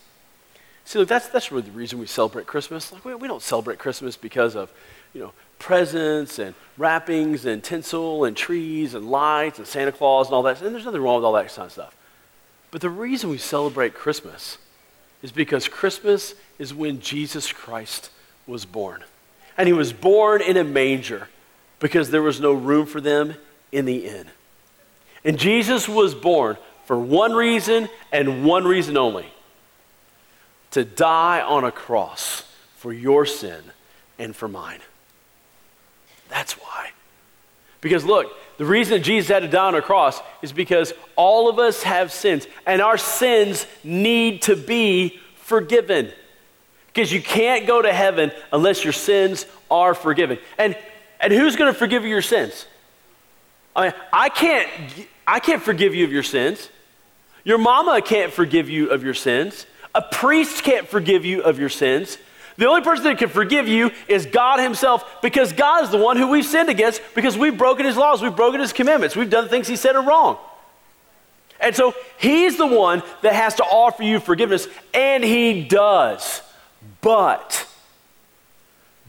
See, 0.84 0.98
look, 0.98 1.08
that's, 1.08 1.28
that's 1.28 1.50
really 1.50 1.62
the 1.62 1.70
reason 1.70 1.98
we 1.98 2.04
celebrate 2.04 2.46
Christmas. 2.46 2.92
Like, 2.92 3.06
we, 3.06 3.14
we 3.14 3.26
don't 3.26 3.40
celebrate 3.40 3.78
Christmas 3.78 4.18
because 4.18 4.54
of, 4.54 4.70
you 5.14 5.22
know, 5.22 5.32
presents 5.58 6.38
and 6.38 6.54
wrappings 6.76 7.46
and 7.46 7.64
tinsel 7.64 8.26
and 8.26 8.36
trees 8.36 8.92
and 8.92 9.10
lights 9.10 9.56
and 9.56 9.66
Santa 9.66 9.92
Claus 9.92 10.26
and 10.26 10.34
all 10.34 10.42
that. 10.42 10.60
And 10.60 10.74
there's 10.74 10.84
nothing 10.84 11.00
wrong 11.00 11.16
with 11.16 11.24
all 11.24 11.32
that 11.32 11.48
kind 11.48 11.64
of 11.64 11.72
stuff. 11.72 11.96
But 12.70 12.82
the 12.82 12.90
reason 12.90 13.30
we 13.30 13.38
celebrate 13.38 13.94
Christmas 13.94 14.58
is 15.22 15.32
because 15.32 15.66
Christmas 15.66 16.34
is 16.58 16.74
when 16.74 17.00
Jesus 17.00 17.50
Christ 17.50 18.10
was 18.46 18.66
born. 18.66 19.04
And 19.56 19.66
he 19.66 19.72
was 19.72 19.90
born 19.94 20.42
in 20.42 20.58
a 20.58 20.64
manger 20.64 21.30
because 21.80 22.10
there 22.10 22.20
was 22.20 22.40
no 22.42 22.52
room 22.52 22.84
for 22.84 23.00
them 23.00 23.36
in 23.72 23.86
the 23.86 24.06
inn. 24.06 24.26
And 25.24 25.38
Jesus 25.38 25.88
was 25.88 26.14
born 26.14 26.58
for 26.84 26.98
one 26.98 27.32
reason 27.32 27.88
and 28.12 28.44
one 28.44 28.64
reason 28.64 28.96
only 28.96 29.26
to 30.72 30.84
die 30.84 31.40
on 31.40 31.64
a 31.64 31.72
cross 31.72 32.44
for 32.76 32.92
your 32.92 33.24
sin 33.24 33.62
and 34.18 34.34
for 34.34 34.48
mine. 34.48 34.80
That's 36.28 36.54
why. 36.54 36.90
Because 37.80 38.04
look, 38.04 38.34
the 38.56 38.64
reason 38.64 39.02
Jesus 39.02 39.28
had 39.28 39.42
to 39.42 39.48
die 39.48 39.68
on 39.68 39.74
a 39.74 39.82
cross 39.82 40.20
is 40.42 40.52
because 40.52 40.92
all 41.16 41.48
of 41.48 41.58
us 41.58 41.82
have 41.82 42.12
sins, 42.12 42.46
and 42.66 42.80
our 42.80 42.96
sins 42.96 43.66
need 43.82 44.42
to 44.42 44.56
be 44.56 45.20
forgiven. 45.36 46.10
Because 46.86 47.12
you 47.12 47.20
can't 47.20 47.66
go 47.66 47.82
to 47.82 47.92
heaven 47.92 48.32
unless 48.52 48.84
your 48.84 48.92
sins 48.92 49.46
are 49.70 49.94
forgiven. 49.94 50.38
And, 50.58 50.76
and 51.20 51.32
who's 51.32 51.56
going 51.56 51.72
to 51.72 51.78
forgive 51.78 52.04
you 52.04 52.10
your 52.10 52.22
sins? 52.22 52.66
I 53.76 53.86
mean, 53.86 53.94
I 54.12 54.28
can't, 54.28 54.68
I 55.26 55.40
can't 55.40 55.62
forgive 55.62 55.94
you 55.94 56.04
of 56.04 56.12
your 56.12 56.22
sins. 56.22 56.68
Your 57.44 57.58
mama 57.58 58.00
can't 58.02 58.32
forgive 58.32 58.70
you 58.70 58.90
of 58.90 59.04
your 59.04 59.14
sins. 59.14 59.66
A 59.94 60.02
priest 60.02 60.64
can't 60.64 60.88
forgive 60.88 61.24
you 61.24 61.42
of 61.42 61.58
your 61.58 61.68
sins. 61.68 62.18
The 62.56 62.66
only 62.66 62.82
person 62.82 63.04
that 63.04 63.18
can 63.18 63.28
forgive 63.28 63.68
you 63.68 63.90
is 64.08 64.26
God 64.26 64.60
Himself 64.60 65.20
because 65.22 65.52
God 65.52 65.84
is 65.84 65.90
the 65.90 65.98
one 65.98 66.16
who 66.16 66.28
we've 66.28 66.44
sinned 66.44 66.68
against 66.68 67.02
because 67.14 67.36
we've 67.36 67.56
broken 67.56 67.84
His 67.84 67.96
laws, 67.96 68.22
we've 68.22 68.34
broken 68.34 68.60
His 68.60 68.72
commandments, 68.72 69.16
we've 69.16 69.30
done 69.30 69.48
things 69.48 69.68
He 69.68 69.76
said 69.76 69.96
are 69.96 70.02
wrong. 70.02 70.38
And 71.60 71.74
so 71.74 71.94
He's 72.18 72.56
the 72.56 72.66
one 72.66 73.02
that 73.22 73.34
has 73.34 73.56
to 73.56 73.64
offer 73.64 74.02
you 74.02 74.20
forgiveness, 74.20 74.68
and 74.92 75.24
He 75.24 75.64
does. 75.64 76.42
But 77.00 77.66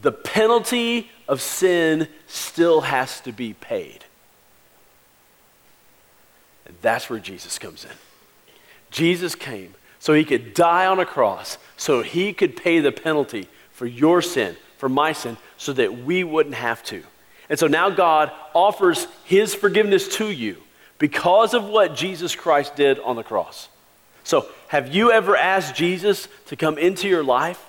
the 0.02 0.12
penalty 0.12 1.10
of 1.28 1.40
sin 1.40 2.08
still 2.26 2.82
has 2.82 3.20
to 3.22 3.32
be 3.32 3.54
paid. 3.54 4.04
And 6.66 6.76
that's 6.82 7.08
where 7.08 7.20
Jesus 7.20 7.58
comes 7.58 7.84
in. 7.84 7.90
Jesus 8.90 9.34
came 9.34 9.74
so 9.98 10.12
he 10.12 10.24
could 10.24 10.54
die 10.54 10.86
on 10.86 11.00
a 11.00 11.06
cross, 11.06 11.58
so 11.76 12.02
he 12.02 12.32
could 12.32 12.56
pay 12.56 12.80
the 12.80 12.92
penalty 12.92 13.48
for 13.72 13.86
your 13.86 14.22
sin, 14.22 14.56
for 14.78 14.88
my 14.88 15.12
sin, 15.12 15.36
so 15.56 15.72
that 15.72 16.04
we 16.04 16.22
wouldn't 16.22 16.54
have 16.54 16.82
to. 16.84 17.02
And 17.48 17.58
so 17.58 17.66
now 17.66 17.90
God 17.90 18.30
offers 18.54 19.06
his 19.24 19.54
forgiveness 19.54 20.08
to 20.16 20.30
you 20.30 20.58
because 20.98 21.54
of 21.54 21.64
what 21.64 21.94
Jesus 21.94 22.34
Christ 22.34 22.76
did 22.76 22.98
on 23.00 23.16
the 23.16 23.22
cross. 23.22 23.68
So, 24.24 24.46
have 24.68 24.94
you 24.94 25.12
ever 25.12 25.36
asked 25.36 25.76
Jesus 25.76 26.26
to 26.46 26.56
come 26.56 26.78
into 26.78 27.08
your 27.08 27.22
life 27.22 27.64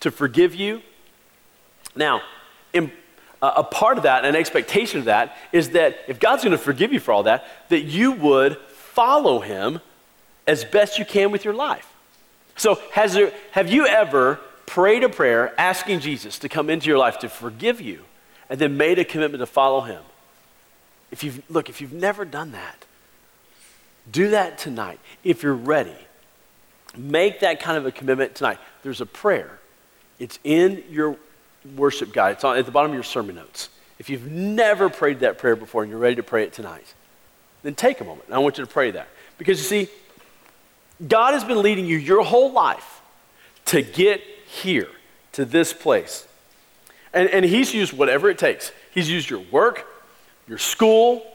to 0.00 0.10
forgive 0.10 0.54
you? 0.54 0.80
Now, 1.94 2.22
in, 2.72 2.90
uh, 3.42 3.52
a 3.56 3.64
part 3.64 3.98
of 3.98 4.04
that, 4.04 4.24
an 4.24 4.34
expectation 4.36 5.00
of 5.00 5.04
that, 5.06 5.36
is 5.52 5.70
that 5.70 5.98
if 6.08 6.18
God's 6.18 6.44
going 6.44 6.56
to 6.56 6.62
forgive 6.62 6.92
you 6.92 7.00
for 7.00 7.12
all 7.12 7.24
that, 7.24 7.44
that 7.68 7.82
you 7.82 8.12
would 8.12 8.56
follow 8.68 9.40
him 9.40 9.80
as 10.46 10.64
best 10.64 10.98
you 10.98 11.04
can 11.04 11.30
with 11.30 11.44
your 11.44 11.54
life. 11.54 11.92
So, 12.56 12.80
has 12.92 13.14
there, 13.14 13.32
have 13.52 13.70
you 13.70 13.86
ever 13.86 14.40
prayed 14.64 15.04
a 15.04 15.08
prayer 15.08 15.58
asking 15.58 16.00
Jesus 16.00 16.38
to 16.40 16.48
come 16.48 16.70
into 16.70 16.88
your 16.88 16.98
life 16.98 17.18
to 17.20 17.28
forgive 17.28 17.80
you 17.80 18.02
and 18.48 18.58
then 18.58 18.76
made 18.76 18.98
a 18.98 19.04
commitment 19.04 19.40
to 19.40 19.46
follow 19.46 19.82
him? 19.82 20.02
If 21.10 21.22
you've, 21.22 21.42
look, 21.50 21.68
if 21.68 21.80
you've 21.80 21.92
never 21.92 22.24
done 22.24 22.52
that, 22.52 22.84
do 24.10 24.30
that 24.30 24.58
tonight. 24.58 25.00
If 25.22 25.42
you're 25.42 25.54
ready, 25.54 25.96
make 26.96 27.40
that 27.40 27.60
kind 27.60 27.76
of 27.76 27.86
a 27.86 27.92
commitment 27.92 28.34
tonight. 28.34 28.58
There's 28.82 29.00
a 29.00 29.06
prayer, 29.06 29.58
it's 30.18 30.38
in 30.44 30.82
your 30.90 31.16
worship 31.76 32.12
guide, 32.12 32.32
it's 32.32 32.44
on, 32.44 32.56
at 32.56 32.64
the 32.64 32.72
bottom 32.72 32.90
of 32.90 32.94
your 32.94 33.02
sermon 33.02 33.34
notes. 33.36 33.68
If 33.98 34.10
you've 34.10 34.30
never 34.30 34.88
prayed 34.88 35.20
that 35.20 35.38
prayer 35.38 35.56
before 35.56 35.82
and 35.82 35.90
you're 35.90 35.98
ready 35.98 36.16
to 36.16 36.22
pray 36.22 36.44
it 36.44 36.52
tonight, 36.52 36.94
then 37.62 37.74
take 37.74 38.00
a 38.00 38.04
moment. 38.04 38.30
I 38.30 38.38
want 38.38 38.58
you 38.58 38.64
to 38.64 38.70
pray 38.70 38.90
that. 38.92 39.08
Because 39.38 39.58
you 39.58 39.64
see, 39.64 39.92
God 41.06 41.34
has 41.34 41.44
been 41.44 41.62
leading 41.62 41.86
you 41.86 41.98
your 41.98 42.22
whole 42.22 42.52
life 42.52 43.02
to 43.66 43.82
get 43.82 44.20
here, 44.46 44.88
to 45.32 45.44
this 45.44 45.72
place. 45.72 46.26
And, 47.12 47.28
and 47.30 47.44
He's 47.44 47.74
used 47.74 47.92
whatever 47.92 48.30
it 48.30 48.38
takes. 48.38 48.72
He's 48.92 49.10
used 49.10 49.28
your 49.28 49.40
work, 49.40 49.86
your 50.48 50.58
school, 50.58 51.26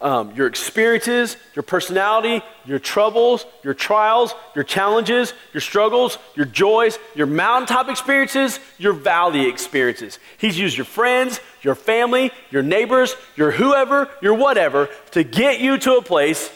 um, 0.00 0.32
your 0.36 0.46
experiences, 0.46 1.36
your 1.56 1.64
personality, 1.64 2.42
your 2.64 2.78
troubles, 2.78 3.44
your 3.64 3.74
trials, 3.74 4.34
your 4.54 4.62
challenges, 4.62 5.34
your 5.52 5.60
struggles, 5.60 6.18
your 6.36 6.46
joys, 6.46 6.98
your 7.16 7.26
mountaintop 7.26 7.88
experiences, 7.88 8.60
your 8.78 8.92
valley 8.92 9.48
experiences. 9.48 10.20
He's 10.38 10.56
used 10.58 10.76
your 10.76 10.84
friends, 10.84 11.40
your 11.62 11.74
family, 11.74 12.30
your 12.50 12.62
neighbors, 12.62 13.16
your 13.36 13.50
whoever, 13.50 14.08
your 14.22 14.34
whatever 14.34 14.88
to 15.12 15.24
get 15.24 15.60
you 15.60 15.78
to 15.78 15.94
a 15.94 16.02
place 16.02 16.50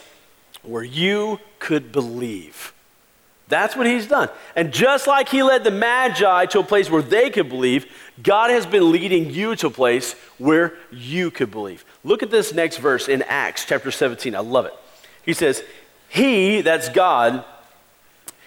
where 0.62 0.84
you 0.84 1.40
could 1.58 1.92
believe. 1.92 2.72
That's 3.48 3.76
what 3.76 3.86
he's 3.86 4.06
done. 4.06 4.30
And 4.56 4.72
just 4.72 5.06
like 5.06 5.28
he 5.28 5.42
led 5.42 5.62
the 5.62 5.70
Magi 5.70 6.46
to 6.46 6.60
a 6.60 6.64
place 6.64 6.88
where 6.88 7.02
they 7.02 7.28
could 7.28 7.50
believe, 7.50 7.84
God 8.22 8.50
has 8.50 8.64
been 8.64 8.90
leading 8.90 9.30
you 9.30 9.54
to 9.56 9.66
a 9.66 9.70
place 9.70 10.14
where 10.38 10.74
you 10.90 11.30
could 11.30 11.50
believe. 11.50 11.84
Look 12.02 12.22
at 12.22 12.30
this 12.30 12.54
next 12.54 12.78
verse 12.78 13.08
in 13.08 13.20
Acts 13.22 13.66
chapter 13.66 13.90
17. 13.90 14.34
I 14.34 14.38
love 14.38 14.64
it. 14.64 14.72
He 15.22 15.34
says, 15.34 15.62
He, 16.08 16.62
that's 16.62 16.88
God, 16.88 17.44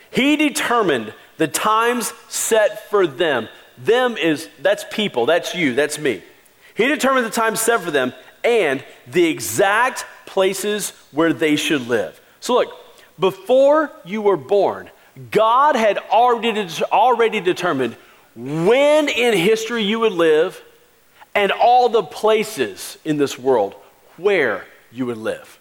He 0.10 0.38
determined 0.38 1.14
the 1.38 1.48
times 1.48 2.12
set 2.28 2.90
for 2.90 3.06
them. 3.06 3.48
Them 3.78 4.18
is, 4.18 4.50
that's 4.60 4.86
people, 4.92 5.26
that's 5.26 5.54
you, 5.54 5.76
that's 5.76 6.00
me. 6.00 6.24
He 6.74 6.88
determined 6.88 7.26
the 7.26 7.30
times 7.30 7.60
set 7.60 7.82
for 7.82 7.92
them 7.92 8.14
and 8.44 8.84
the 9.08 9.26
exact 9.26 10.06
places 10.36 10.90
where 11.12 11.32
they 11.32 11.56
should 11.56 11.88
live. 11.88 12.20
So 12.42 12.56
look, 12.56 12.74
before 13.18 13.90
you 14.04 14.22
were 14.22 14.36
born, 14.36 14.90
God 15.32 15.78
had 15.78 15.98
already, 15.98 16.70
already 16.92 17.40
determined 17.40 17.96
when 18.36 19.08
in 19.08 19.34
history 19.34 19.82
you 19.82 20.02
would 20.02 20.12
live 20.12 20.62
and 21.34 21.54
all 21.54 21.88
the 21.88 22.04
places 22.04 22.98
in 23.06 23.16
this 23.16 23.40
world 23.40 23.76
where 24.18 24.66
you 24.92 25.06
would 25.06 25.18
live. 25.18 25.58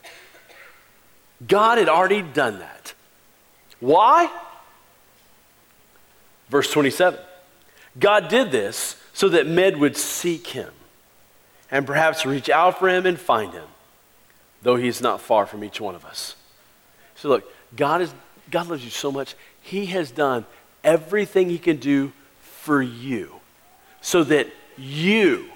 God 1.47 1.79
had 1.79 1.89
already 1.89 2.23
done 2.23 2.59
that. 2.59 2.95
Why? 3.79 4.29
Verse 6.49 6.69
27. 6.73 7.21
God 7.97 8.27
did 8.27 8.51
this 8.51 8.97
so 9.13 9.29
that 9.29 9.47
men 9.47 9.79
would 9.79 9.97
seek 9.97 10.49
him 10.49 10.73
and 11.71 11.87
perhaps 11.87 12.27
reach 12.27 12.51
out 12.51 12.81
for 12.81 12.89
him 12.89 13.07
and 13.07 13.21
find 13.21 13.53
him, 13.53 13.69
though 14.65 14.77
he's 14.77 15.01
not 15.01 15.21
far 15.21 15.47
from 15.47 15.63
each 15.63 15.81
one 15.81 15.95
of 15.95 16.05
us. 16.05 16.35
So 17.15 17.29
look, 17.29 17.45
God 17.77 18.03
is 18.03 18.13
God 18.51 18.67
loves 18.69 18.85
you 18.85 18.91
so 18.91 19.13
much. 19.13 19.37
He 19.61 19.87
has 19.87 20.11
done 20.11 20.45
everything 20.83 21.49
he 21.49 21.59
can 21.59 21.77
do 21.77 22.13
for 22.41 22.83
you 22.83 23.41
so 24.01 24.25
that 24.25 24.49
you 24.77 25.49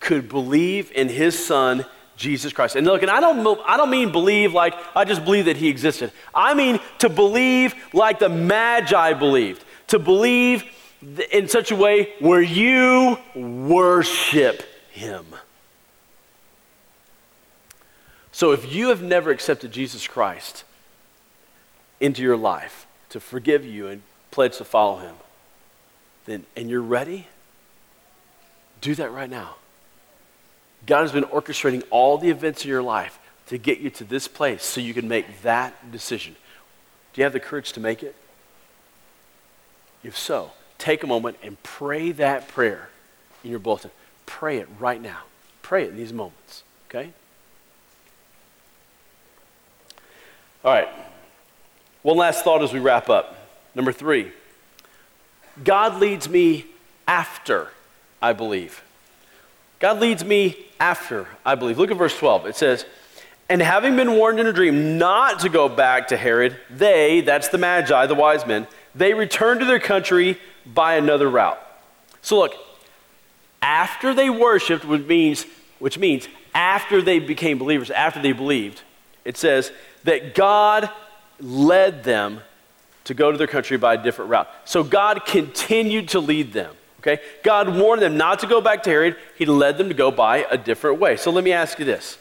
could 0.00 0.28
believe 0.28 0.90
in 0.92 1.08
his 1.08 1.38
son 1.46 1.86
Jesus 2.16 2.52
Christ. 2.52 2.76
And 2.76 2.86
look, 2.86 3.02
and 3.02 3.10
I 3.10 3.20
don't, 3.20 3.60
I 3.66 3.76
don't 3.76 3.90
mean 3.90 4.12
believe 4.12 4.52
like 4.52 4.74
I 4.94 5.04
just 5.04 5.24
believe 5.24 5.46
that 5.46 5.56
he 5.56 5.68
existed. 5.68 6.12
I 6.34 6.54
mean 6.54 6.80
to 6.98 7.08
believe 7.08 7.74
like 7.92 8.18
the 8.18 8.28
Magi 8.28 9.14
believed, 9.14 9.64
to 9.88 9.98
believe 9.98 10.64
in 11.32 11.48
such 11.48 11.70
a 11.70 11.76
way 11.76 12.12
where 12.20 12.42
you 12.42 13.18
worship 13.34 14.62
him. 14.90 15.26
So 18.34 18.50
if 18.50 18.74
you 18.74 18.88
have 18.88 19.00
never 19.00 19.30
accepted 19.30 19.70
Jesus 19.70 20.08
Christ 20.08 20.64
into 22.00 22.20
your 22.20 22.36
life 22.36 22.84
to 23.10 23.20
forgive 23.20 23.64
you 23.64 23.86
and 23.86 24.02
pledge 24.32 24.58
to 24.58 24.64
follow 24.64 24.96
him, 24.96 25.14
then 26.24 26.44
and 26.56 26.68
you're 26.68 26.82
ready, 26.82 27.28
do 28.80 28.96
that 28.96 29.12
right 29.12 29.30
now. 29.30 29.54
God 30.84 31.02
has 31.02 31.12
been 31.12 31.22
orchestrating 31.22 31.84
all 31.90 32.18
the 32.18 32.28
events 32.28 32.64
in 32.64 32.70
your 32.70 32.82
life 32.82 33.20
to 33.46 33.56
get 33.56 33.78
you 33.78 33.88
to 33.90 34.02
this 34.02 34.26
place 34.26 34.64
so 34.64 34.80
you 34.80 34.94
can 34.94 35.06
make 35.06 35.42
that 35.42 35.92
decision. 35.92 36.34
Do 37.12 37.20
you 37.20 37.22
have 37.22 37.34
the 37.34 37.38
courage 37.38 37.70
to 37.74 37.80
make 37.80 38.02
it? 38.02 38.16
If 40.02 40.18
so, 40.18 40.50
take 40.76 41.04
a 41.04 41.06
moment 41.06 41.36
and 41.40 41.62
pray 41.62 42.10
that 42.10 42.48
prayer 42.48 42.88
in 43.44 43.50
your 43.50 43.60
bulletin. 43.60 43.92
Pray 44.26 44.58
it 44.58 44.66
right 44.80 45.00
now. 45.00 45.20
Pray 45.62 45.84
it 45.84 45.90
in 45.90 45.96
these 45.96 46.12
moments, 46.12 46.64
okay? 46.88 47.12
All 50.64 50.72
right. 50.72 50.88
One 52.02 52.16
last 52.16 52.42
thought 52.42 52.62
as 52.62 52.72
we 52.72 52.80
wrap 52.80 53.10
up. 53.10 53.36
Number 53.74 53.92
three 53.92 54.32
God 55.62 56.00
leads 56.00 56.28
me 56.28 56.66
after 57.06 57.68
I 58.22 58.32
believe. 58.32 58.82
God 59.78 60.00
leads 60.00 60.24
me 60.24 60.56
after 60.80 61.28
I 61.44 61.54
believe. 61.54 61.78
Look 61.78 61.90
at 61.90 61.96
verse 61.98 62.16
12. 62.18 62.46
It 62.46 62.56
says, 62.56 62.86
And 63.48 63.60
having 63.60 63.96
been 63.96 64.12
warned 64.12 64.40
in 64.40 64.46
a 64.46 64.52
dream 64.52 64.96
not 64.96 65.40
to 65.40 65.50
go 65.50 65.68
back 65.68 66.08
to 66.08 66.16
Herod, 66.16 66.56
they, 66.70 67.20
that's 67.20 67.48
the 67.48 67.58
Magi, 67.58 68.06
the 68.06 68.14
wise 68.14 68.46
men, 68.46 68.66
they 68.94 69.12
returned 69.12 69.60
to 69.60 69.66
their 69.66 69.80
country 69.80 70.38
by 70.64 70.94
another 70.94 71.28
route. 71.28 71.60
So 72.22 72.38
look, 72.38 72.54
after 73.60 74.14
they 74.14 74.30
worshiped, 74.30 74.84
which 74.86 75.02
means, 75.02 75.44
which 75.78 75.98
means 75.98 76.28
after 76.54 77.02
they 77.02 77.18
became 77.18 77.58
believers, 77.58 77.90
after 77.90 78.22
they 78.22 78.32
believed, 78.32 78.80
it 79.24 79.36
says 79.36 79.70
that 80.04 80.34
God 80.34 80.90
led 81.40 82.04
them 82.04 82.40
to 83.04 83.14
go 83.14 83.30
to 83.30 83.36
their 83.36 83.46
country 83.46 83.76
by 83.76 83.94
a 83.94 84.02
different 84.02 84.30
route. 84.30 84.48
So 84.64 84.82
God 84.82 85.26
continued 85.26 86.08
to 86.10 86.20
lead 86.20 86.52
them. 86.52 86.74
Okay? 87.00 87.20
God 87.42 87.76
warned 87.76 88.00
them 88.00 88.16
not 88.16 88.38
to 88.38 88.46
go 88.46 88.60
back 88.60 88.82
to 88.84 88.90
Herod. 88.90 89.16
He 89.36 89.44
led 89.44 89.76
them 89.76 89.88
to 89.88 89.94
go 89.94 90.10
by 90.10 90.46
a 90.50 90.56
different 90.56 91.00
way. 91.00 91.16
So 91.16 91.30
let 91.30 91.44
me 91.44 91.52
ask 91.52 91.78
you 91.78 91.84
this. 91.84 92.18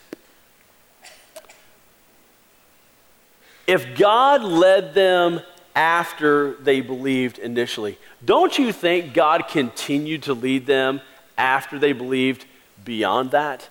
If 3.65 3.97
God 3.97 4.43
led 4.43 4.93
them 4.93 5.39
after 5.73 6.55
they 6.55 6.81
believed 6.81 7.39
initially, 7.39 7.97
don't 8.23 8.59
you 8.59 8.73
think 8.73 9.13
God 9.13 9.47
continued 9.47 10.23
to 10.23 10.33
lead 10.33 10.65
them 10.65 10.99
after 11.37 11.79
they 11.79 11.93
believed 11.93 12.45
beyond 12.83 13.31
that? 13.31 13.69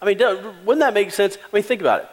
I 0.00 0.06
mean, 0.06 0.18
wouldn't 0.64 0.80
that 0.80 0.94
make 0.94 1.10
sense? 1.10 1.36
I 1.36 1.54
mean, 1.54 1.62
think 1.62 1.82
about 1.82 2.04
it. 2.04 2.08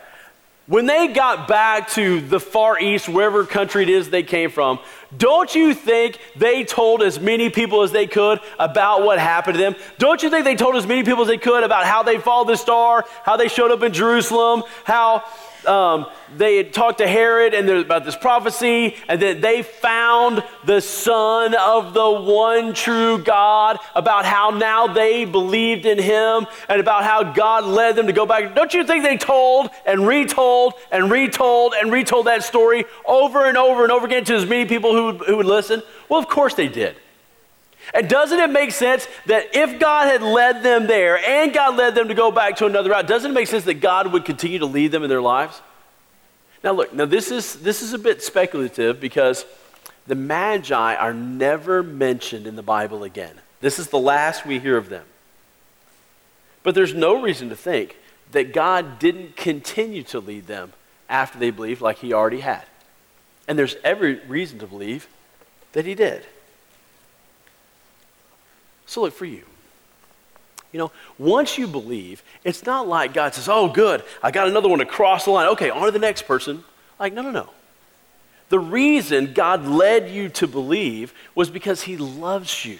When 0.65 0.85
they 0.85 1.09
got 1.09 1.49
back 1.49 1.89
to 1.91 2.21
the 2.21 2.39
Far 2.39 2.79
East, 2.79 3.09
wherever 3.09 3.45
country 3.45 3.83
it 3.83 3.89
is 3.89 4.09
they 4.09 4.23
came 4.23 4.49
from, 4.49 4.79
don't 5.15 5.53
you 5.53 5.73
think 5.73 6.19
they 6.37 6.63
told 6.63 7.03
as 7.03 7.19
many 7.19 7.49
people 7.49 7.81
as 7.81 7.91
they 7.91 8.07
could 8.07 8.39
about 8.57 9.03
what 9.03 9.19
happened 9.19 9.55
to 9.55 9.59
them? 9.59 9.75
Don't 9.97 10.23
you 10.23 10.29
think 10.29 10.45
they 10.45 10.55
told 10.55 10.77
as 10.77 10.87
many 10.87 11.03
people 11.03 11.23
as 11.23 11.27
they 11.27 11.37
could 11.37 11.65
about 11.65 11.85
how 11.85 12.03
they 12.03 12.17
followed 12.17 12.47
the 12.47 12.55
star, 12.55 13.03
how 13.23 13.35
they 13.35 13.49
showed 13.49 13.71
up 13.71 13.83
in 13.83 13.91
Jerusalem, 13.91 14.63
how 14.85 15.25
um, 15.65 16.07
they 16.35 16.57
had 16.57 16.73
talked 16.73 16.99
to 16.99 17.07
Herod 17.07 17.53
and 17.53 17.69
about 17.69 18.05
this 18.05 18.15
prophecy, 18.15 18.95
and 19.07 19.21
that 19.21 19.41
they 19.41 19.63
found 19.63 20.43
the 20.65 20.81
Son 20.81 21.55
of 21.55 21.93
the 21.93 22.11
one 22.11 22.73
true 22.73 23.17
God, 23.17 23.79
about 23.95 24.25
how 24.25 24.49
now 24.49 24.87
they 24.87 25.25
believed 25.25 25.85
in 25.85 25.99
Him, 25.99 26.47
and 26.69 26.79
about 26.79 27.03
how 27.03 27.23
God 27.33 27.65
led 27.65 27.95
them 27.95 28.07
to 28.07 28.13
go 28.13 28.25
back. 28.25 28.55
Don't 28.55 28.73
you 28.73 28.83
think 28.83 29.03
they 29.03 29.17
told 29.17 29.69
and 29.85 30.07
retold 30.07 30.73
and 30.91 31.11
retold 31.11 31.73
and 31.73 31.91
retold 31.91 32.27
that 32.27 32.43
story 32.43 32.85
over 33.05 33.45
and 33.45 33.57
over 33.57 33.83
and 33.83 33.91
over 33.91 34.05
again 34.05 34.23
to 34.25 34.35
as 34.35 34.45
many 34.45 34.65
people 34.65 34.93
who, 34.93 35.23
who 35.23 35.37
would 35.37 35.45
listen? 35.45 35.81
Well, 36.09 36.19
of 36.19 36.27
course 36.27 36.53
they 36.53 36.67
did. 36.67 36.95
And 37.93 38.09
doesn't 38.09 38.39
it 38.39 38.49
make 38.49 38.71
sense 38.71 39.07
that 39.27 39.55
if 39.55 39.79
God 39.79 40.07
had 40.07 40.23
led 40.23 40.63
them 40.63 40.87
there 40.87 41.17
and 41.17 41.53
God 41.53 41.77
led 41.77 41.93
them 41.93 42.07
to 42.07 42.15
go 42.15 42.31
back 42.31 42.57
to 42.57 42.65
another 42.65 42.89
route, 42.89 43.07
doesn't 43.07 43.31
it 43.31 43.33
make 43.33 43.47
sense 43.47 43.65
that 43.65 43.75
God 43.75 44.11
would 44.11 44.25
continue 44.25 44.59
to 44.59 44.65
lead 44.65 44.91
them 44.91 45.03
in 45.03 45.09
their 45.09 45.21
lives? 45.21 45.61
Now, 46.63 46.71
look, 46.71 46.93
now 46.93 47.05
this 47.05 47.29
is, 47.29 47.55
this 47.61 47.81
is 47.81 47.93
a 47.93 47.99
bit 47.99 48.23
speculative 48.23 48.99
because 48.99 49.45
the 50.07 50.15
Magi 50.15 50.95
are 50.95 51.13
never 51.13 51.83
mentioned 51.83 52.47
in 52.47 52.55
the 52.55 52.63
Bible 52.63 53.03
again. 53.03 53.35
This 53.61 53.77
is 53.77 53.89
the 53.89 53.99
last 53.99 54.45
we 54.45 54.59
hear 54.59 54.77
of 54.77 54.89
them. 54.89 55.05
But 56.63 56.73
there's 56.75 56.93
no 56.93 57.21
reason 57.21 57.49
to 57.49 57.55
think 57.55 57.97
that 58.31 58.53
God 58.53 58.97
didn't 58.97 59.35
continue 59.35 60.03
to 60.03 60.19
lead 60.19 60.47
them 60.47 60.73
after 61.09 61.37
they 61.37 61.51
believed 61.51 61.81
like 61.81 61.99
he 61.99 62.13
already 62.13 62.39
had. 62.39 62.63
And 63.47 63.59
there's 63.59 63.75
every 63.83 64.15
reason 64.25 64.57
to 64.59 64.67
believe 64.67 65.07
that 65.73 65.85
he 65.85 65.93
did. 65.93 66.23
So, 68.85 69.01
look 69.01 69.13
for 69.13 69.25
you. 69.25 69.43
You 70.73 70.79
know, 70.79 70.91
once 71.19 71.57
you 71.57 71.67
believe, 71.67 72.23
it's 72.43 72.65
not 72.65 72.87
like 72.87 73.13
God 73.13 73.35
says, 73.35 73.47
oh, 73.47 73.69
good, 73.69 74.03
I 74.23 74.31
got 74.31 74.47
another 74.47 74.67
one 74.67 74.79
to 74.79 74.85
cross 74.85 75.25
the 75.25 75.31
line. 75.31 75.47
Okay, 75.49 75.69
on 75.69 75.85
to 75.85 75.91
the 75.91 75.99
next 75.99 76.23
person. 76.23 76.63
Like, 76.99 77.13
no, 77.13 77.21
no, 77.21 77.31
no. 77.31 77.49
The 78.49 78.59
reason 78.59 79.33
God 79.33 79.65
led 79.65 80.09
you 80.09 80.29
to 80.29 80.47
believe 80.47 81.13
was 81.35 81.49
because 81.49 81.83
He 81.83 81.95
loves 81.97 82.65
you. 82.65 82.79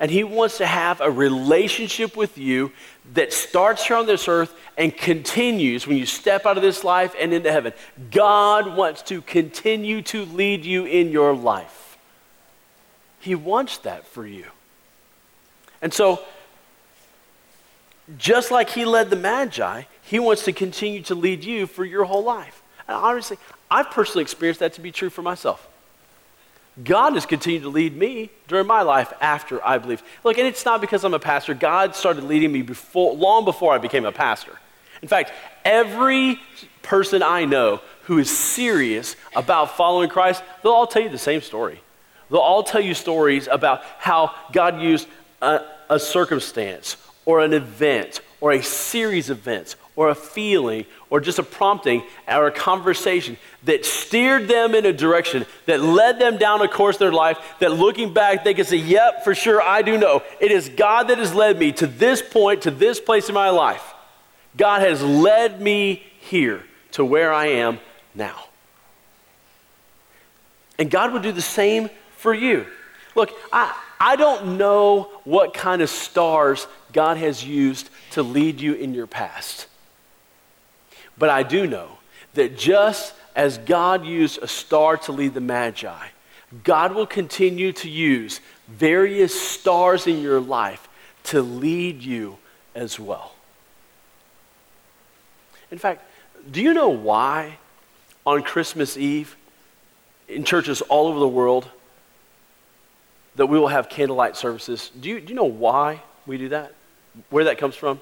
And 0.00 0.10
He 0.10 0.24
wants 0.24 0.58
to 0.58 0.66
have 0.66 1.00
a 1.00 1.10
relationship 1.10 2.16
with 2.16 2.38
you 2.38 2.72
that 3.14 3.32
starts 3.32 3.86
here 3.86 3.96
on 3.96 4.06
this 4.06 4.28
earth 4.28 4.54
and 4.76 4.94
continues 4.96 5.86
when 5.86 5.96
you 5.96 6.06
step 6.06 6.46
out 6.46 6.56
of 6.56 6.62
this 6.62 6.84
life 6.84 7.14
and 7.18 7.32
into 7.32 7.52
heaven. 7.52 7.72
God 8.10 8.76
wants 8.76 9.02
to 9.02 9.20
continue 9.22 10.02
to 10.02 10.24
lead 10.24 10.64
you 10.64 10.84
in 10.84 11.10
your 11.10 11.34
life. 11.34 11.98
He 13.20 13.34
wants 13.34 13.78
that 13.78 14.06
for 14.06 14.26
you. 14.26 14.46
And 15.86 15.94
so, 15.94 16.20
just 18.18 18.50
like 18.50 18.70
he 18.70 18.84
led 18.84 19.08
the 19.08 19.14
Magi, 19.14 19.84
he 20.02 20.18
wants 20.18 20.44
to 20.46 20.52
continue 20.52 21.00
to 21.02 21.14
lead 21.14 21.44
you 21.44 21.68
for 21.68 21.84
your 21.84 22.02
whole 22.02 22.24
life. 22.24 22.60
And 22.88 22.96
honestly, 22.96 23.38
I've 23.70 23.92
personally 23.92 24.22
experienced 24.22 24.58
that 24.58 24.72
to 24.72 24.80
be 24.80 24.90
true 24.90 25.10
for 25.10 25.22
myself. 25.22 25.68
God 26.82 27.12
has 27.12 27.24
continued 27.24 27.62
to 27.62 27.68
lead 27.68 27.96
me 27.96 28.30
during 28.48 28.66
my 28.66 28.82
life 28.82 29.12
after 29.20 29.64
I 29.64 29.78
believed. 29.78 30.02
Look, 30.24 30.38
and 30.38 30.48
it's 30.48 30.64
not 30.64 30.80
because 30.80 31.04
I'm 31.04 31.14
a 31.14 31.20
pastor. 31.20 31.54
God 31.54 31.94
started 31.94 32.24
leading 32.24 32.50
me 32.50 32.62
before, 32.62 33.14
long 33.14 33.44
before 33.44 33.72
I 33.72 33.78
became 33.78 34.06
a 34.06 34.10
pastor. 34.10 34.58
In 35.02 35.06
fact, 35.06 35.30
every 35.64 36.40
person 36.82 37.22
I 37.22 37.44
know 37.44 37.80
who 38.06 38.18
is 38.18 38.36
serious 38.36 39.14
about 39.36 39.76
following 39.76 40.08
Christ, 40.08 40.42
they'll 40.64 40.72
all 40.72 40.88
tell 40.88 41.02
you 41.02 41.10
the 41.10 41.16
same 41.16 41.42
story. 41.42 41.80
They'll 42.28 42.40
all 42.40 42.64
tell 42.64 42.80
you 42.80 42.92
stories 42.92 43.46
about 43.46 43.84
how 43.98 44.34
God 44.50 44.80
used 44.80 45.06
a, 45.42 45.60
a 45.90 45.98
circumstance 45.98 46.96
or 47.24 47.40
an 47.40 47.52
event 47.52 48.20
or 48.40 48.52
a 48.52 48.62
series 48.62 49.30
of 49.30 49.38
events 49.38 49.76
or 49.96 50.10
a 50.10 50.14
feeling 50.14 50.84
or 51.08 51.20
just 51.20 51.38
a 51.38 51.42
prompting 51.42 52.02
or 52.28 52.46
a 52.46 52.52
conversation 52.52 53.36
that 53.64 53.84
steered 53.84 54.46
them 54.46 54.74
in 54.74 54.84
a 54.84 54.92
direction 54.92 55.46
that 55.64 55.80
led 55.80 56.18
them 56.18 56.36
down 56.36 56.60
a 56.60 56.68
course 56.68 56.96
of 56.96 57.00
their 57.00 57.12
life 57.12 57.38
that 57.60 57.72
looking 57.72 58.12
back 58.12 58.44
they 58.44 58.54
can 58.54 58.64
say 58.64 58.76
yep 58.76 59.24
for 59.24 59.34
sure 59.34 59.60
i 59.62 59.82
do 59.82 59.96
know. 59.98 60.22
It 60.40 60.52
is 60.52 60.68
god 60.68 61.08
that 61.08 61.18
has 61.18 61.34
led 61.34 61.58
me 61.58 61.72
to 61.72 61.86
this 61.86 62.22
point 62.22 62.62
to 62.62 62.70
this 62.70 63.00
place 63.00 63.28
in 63.28 63.34
my 63.34 63.50
life. 63.50 63.94
God 64.56 64.82
has 64.82 65.02
led 65.02 65.60
me 65.60 66.02
here 66.20 66.62
to 66.92 67.04
where 67.04 67.32
i 67.32 67.46
am 67.46 67.80
now. 68.14 68.44
And 70.78 70.90
god 70.90 71.12
would 71.12 71.22
do 71.22 71.32
the 71.32 71.42
same 71.42 71.88
for 72.16 72.34
you. 72.34 72.66
Look 73.14 73.30
i 73.52 73.74
I 73.98 74.16
don't 74.16 74.58
know 74.58 75.10
what 75.24 75.54
kind 75.54 75.82
of 75.82 75.90
stars 75.90 76.66
God 76.92 77.16
has 77.16 77.44
used 77.44 77.90
to 78.12 78.22
lead 78.22 78.60
you 78.60 78.74
in 78.74 78.94
your 78.94 79.06
past. 79.06 79.66
But 81.18 81.30
I 81.30 81.42
do 81.42 81.66
know 81.66 81.98
that 82.34 82.58
just 82.58 83.14
as 83.34 83.58
God 83.58 84.04
used 84.04 84.38
a 84.42 84.48
star 84.48 84.96
to 84.98 85.12
lead 85.12 85.34
the 85.34 85.40
Magi, 85.40 86.08
God 86.62 86.94
will 86.94 87.06
continue 87.06 87.72
to 87.72 87.88
use 87.88 88.40
various 88.68 89.38
stars 89.38 90.06
in 90.06 90.20
your 90.20 90.40
life 90.40 90.88
to 91.24 91.42
lead 91.42 92.02
you 92.02 92.38
as 92.74 93.00
well. 93.00 93.34
In 95.70 95.78
fact, 95.78 96.02
do 96.50 96.62
you 96.62 96.72
know 96.72 96.88
why 96.88 97.58
on 98.24 98.42
Christmas 98.42 98.96
Eve 98.96 99.36
in 100.28 100.44
churches 100.44 100.82
all 100.82 101.08
over 101.08 101.18
the 101.18 101.28
world 101.28 101.68
that 103.36 103.46
we 103.46 103.58
will 103.58 103.68
have 103.68 103.88
candlelight 103.88 104.36
services? 104.36 104.90
Do 104.98 105.08
you, 105.08 105.20
do 105.20 105.28
you 105.28 105.34
know 105.34 105.44
why 105.44 106.02
we 106.26 106.38
do 106.38 106.48
that? 106.50 106.74
Where 107.30 107.44
that 107.44 107.58
comes 107.58 107.74
from? 107.74 108.00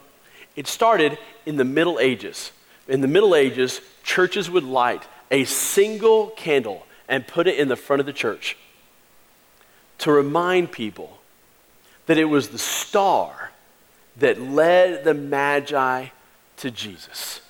It 0.56 0.66
started 0.66 1.18
in 1.44 1.56
the 1.56 1.64
Middle 1.64 1.98
Ages. 1.98 2.52
In 2.88 3.00
the 3.00 3.08
Middle 3.08 3.34
Ages, 3.34 3.80
churches 4.02 4.50
would 4.50 4.64
light 4.64 5.02
a 5.30 5.44
single 5.44 6.28
candle 6.28 6.86
and 7.08 7.26
put 7.26 7.46
it 7.46 7.58
in 7.58 7.68
the 7.68 7.76
front 7.76 8.00
of 8.00 8.06
the 8.06 8.12
church 8.12 8.56
to 9.98 10.12
remind 10.12 10.70
people 10.72 11.18
that 12.06 12.18
it 12.18 12.24
was 12.24 12.48
the 12.48 12.58
star 12.58 13.50
that 14.16 14.40
led 14.40 15.04
the 15.04 15.14
Magi 15.14 16.06
to 16.58 16.70
Jesus. 16.70 17.40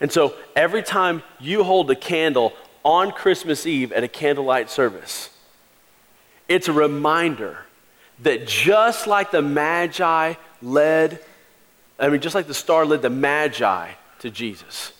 And 0.00 0.10
so 0.10 0.34
every 0.56 0.82
time 0.82 1.22
you 1.38 1.62
hold 1.62 1.90
a 1.90 1.96
candle 1.96 2.52
on 2.82 3.12
Christmas 3.12 3.66
Eve 3.66 3.92
at 3.92 4.04
a 4.04 4.08
candlelight 4.08 4.68
service, 4.68 5.30
it's 6.48 6.68
a 6.68 6.72
reminder 6.72 7.58
that 8.22 8.46
just 8.46 9.06
like 9.06 9.30
the 9.30 9.42
Magi 9.42 10.34
led, 10.62 11.20
I 11.98 12.08
mean, 12.08 12.20
just 12.20 12.34
like 12.34 12.46
the 12.46 12.54
star 12.54 12.84
led 12.84 13.02
the 13.02 13.10
Magi 13.10 13.90
to 14.20 14.30
Jesus, 14.30 14.92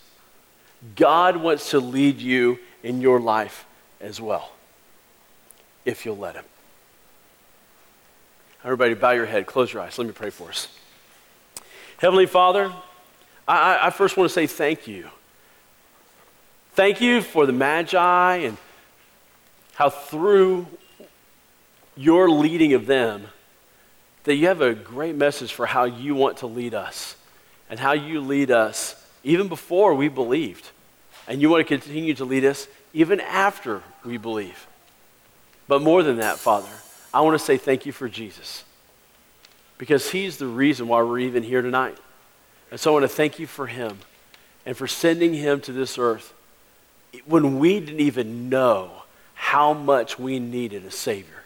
God 0.97 1.37
wants 1.37 1.71
to 1.71 1.81
lead 1.81 2.19
you 2.19 2.59
in 2.83 3.01
your 3.01 3.21
life 3.21 3.67
as 4.01 4.21
well, 4.21 4.53
if 5.85 6.05
you'll 6.05 6.19
let 6.19 6.35
Him. 6.35 6.45
Everybody, 8.65 8.95
bow 8.95 9.11
your 9.11 9.27
head, 9.27 9.47
close 9.47 9.73
your 9.73 9.83
eyes. 9.83 9.99
Let 9.99 10.07
me 10.07 10.13
pray 10.13 10.31
for 10.31 10.49
us. 10.49 10.69
Heavenly 11.99 12.27
Father, 12.27 12.73
I, 13.47 13.87
I 13.87 13.91
first 13.91 14.17
want 14.17 14.29
to 14.29 14.35
say 14.35 14.47
thank 14.47 14.87
you. 14.87 15.09
Thank 16.73 17.01
you 17.01 17.23
for 17.23 17.47
the 17.47 17.53
Magi 17.53 18.37
and 18.37 18.57
how 19.75 19.91
through 19.91 20.67
your 21.97 22.31
leading 22.31 22.75
of 22.75 22.87
them, 22.87 23.27
that 24.25 24.35
you 24.37 24.49
have 24.49 24.61
a 24.61 24.75
great 24.75 25.15
message 25.15 25.53
for 25.53 25.67
how 25.67 25.85
you 25.85 26.15
want 26.15 26.39
to 26.39 26.47
lead 26.47 26.75
us 26.75 27.17
and 27.69 27.79
how 27.79 27.93
you 27.93 28.21
lead 28.21 28.51
us 28.51 28.95
even 29.23 29.49
before 29.49 29.95
we 29.95 30.09
believed. 30.09 30.71
And 31.27 31.41
you 31.41 31.49
want 31.49 31.67
to 31.67 31.79
continue 31.79 32.15
to 32.15 32.25
lead 32.25 32.45
us 32.45 32.69
even 32.93 33.21
after 33.21 33.83
we 34.05 34.19
believe. 34.19 34.67
But 35.67 35.83
more 35.83 36.03
than 36.03 36.17
that, 36.19 36.39
Father, 36.39 36.69
I 37.13 37.21
want 37.23 37.39
to 37.39 37.45
say 37.45 37.57
thank 37.57 37.87
you 37.87 37.93
for 37.93 38.09
Jesus 38.09 38.65
because 39.79 40.11
he's 40.11 40.37
the 40.37 40.47
reason 40.47 40.89
why 40.89 41.03
we're 41.03 41.21
even 41.21 41.43
here 41.43 41.63
tonight. 41.63 41.97
And 42.71 42.79
so 42.79 42.91
I 42.91 42.93
want 42.95 43.05
to 43.05 43.09
thank 43.09 43.39
you 43.39 43.47
for 43.47 43.67
him 43.67 43.99
and 44.67 44.77
for 44.77 44.87
sending 44.87 45.35
him 45.35 45.61
to 45.63 45.73
this 45.73 45.99
earth 45.99 46.35
when 47.27 47.59
we 47.59 47.81
didn't 47.81 48.01
even 48.01 48.49
know 48.49 48.91
how 49.35 49.73
much 49.73 50.19
we 50.19 50.39
needed 50.39 50.85
a 50.85 50.91
Savior. 50.91 51.44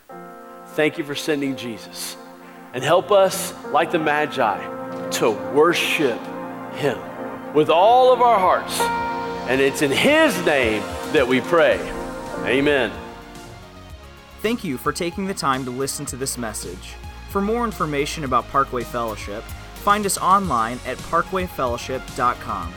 Thank 0.78 0.96
you 0.96 1.02
for 1.02 1.16
sending 1.16 1.56
Jesus. 1.56 2.16
And 2.72 2.84
help 2.84 3.10
us, 3.10 3.52
like 3.72 3.90
the 3.90 3.98
Magi, 3.98 5.10
to 5.10 5.30
worship 5.52 6.20
him 6.74 6.96
with 7.52 7.68
all 7.68 8.12
of 8.12 8.20
our 8.20 8.38
hearts. 8.38 8.78
And 9.50 9.60
it's 9.60 9.82
in 9.82 9.90
his 9.90 10.36
name 10.46 10.82
that 11.10 11.26
we 11.26 11.40
pray. 11.40 11.80
Amen. 12.44 12.92
Thank 14.40 14.62
you 14.62 14.78
for 14.78 14.92
taking 14.92 15.26
the 15.26 15.34
time 15.34 15.64
to 15.64 15.72
listen 15.72 16.06
to 16.06 16.16
this 16.16 16.38
message. 16.38 16.94
For 17.30 17.42
more 17.42 17.64
information 17.64 18.22
about 18.22 18.46
Parkway 18.46 18.84
Fellowship, 18.84 19.42
find 19.82 20.06
us 20.06 20.16
online 20.16 20.78
at 20.86 20.96
parkwayfellowship.com. 20.98 22.72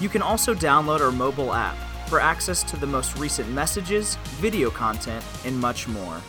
You 0.00 0.08
can 0.08 0.22
also 0.22 0.54
download 0.54 1.00
our 1.00 1.10
mobile 1.10 1.52
app 1.52 1.76
for 2.06 2.20
access 2.20 2.62
to 2.70 2.76
the 2.76 2.86
most 2.86 3.18
recent 3.18 3.48
messages, 3.48 4.14
video 4.38 4.70
content, 4.70 5.24
and 5.44 5.58
much 5.58 5.88
more. 5.88 6.22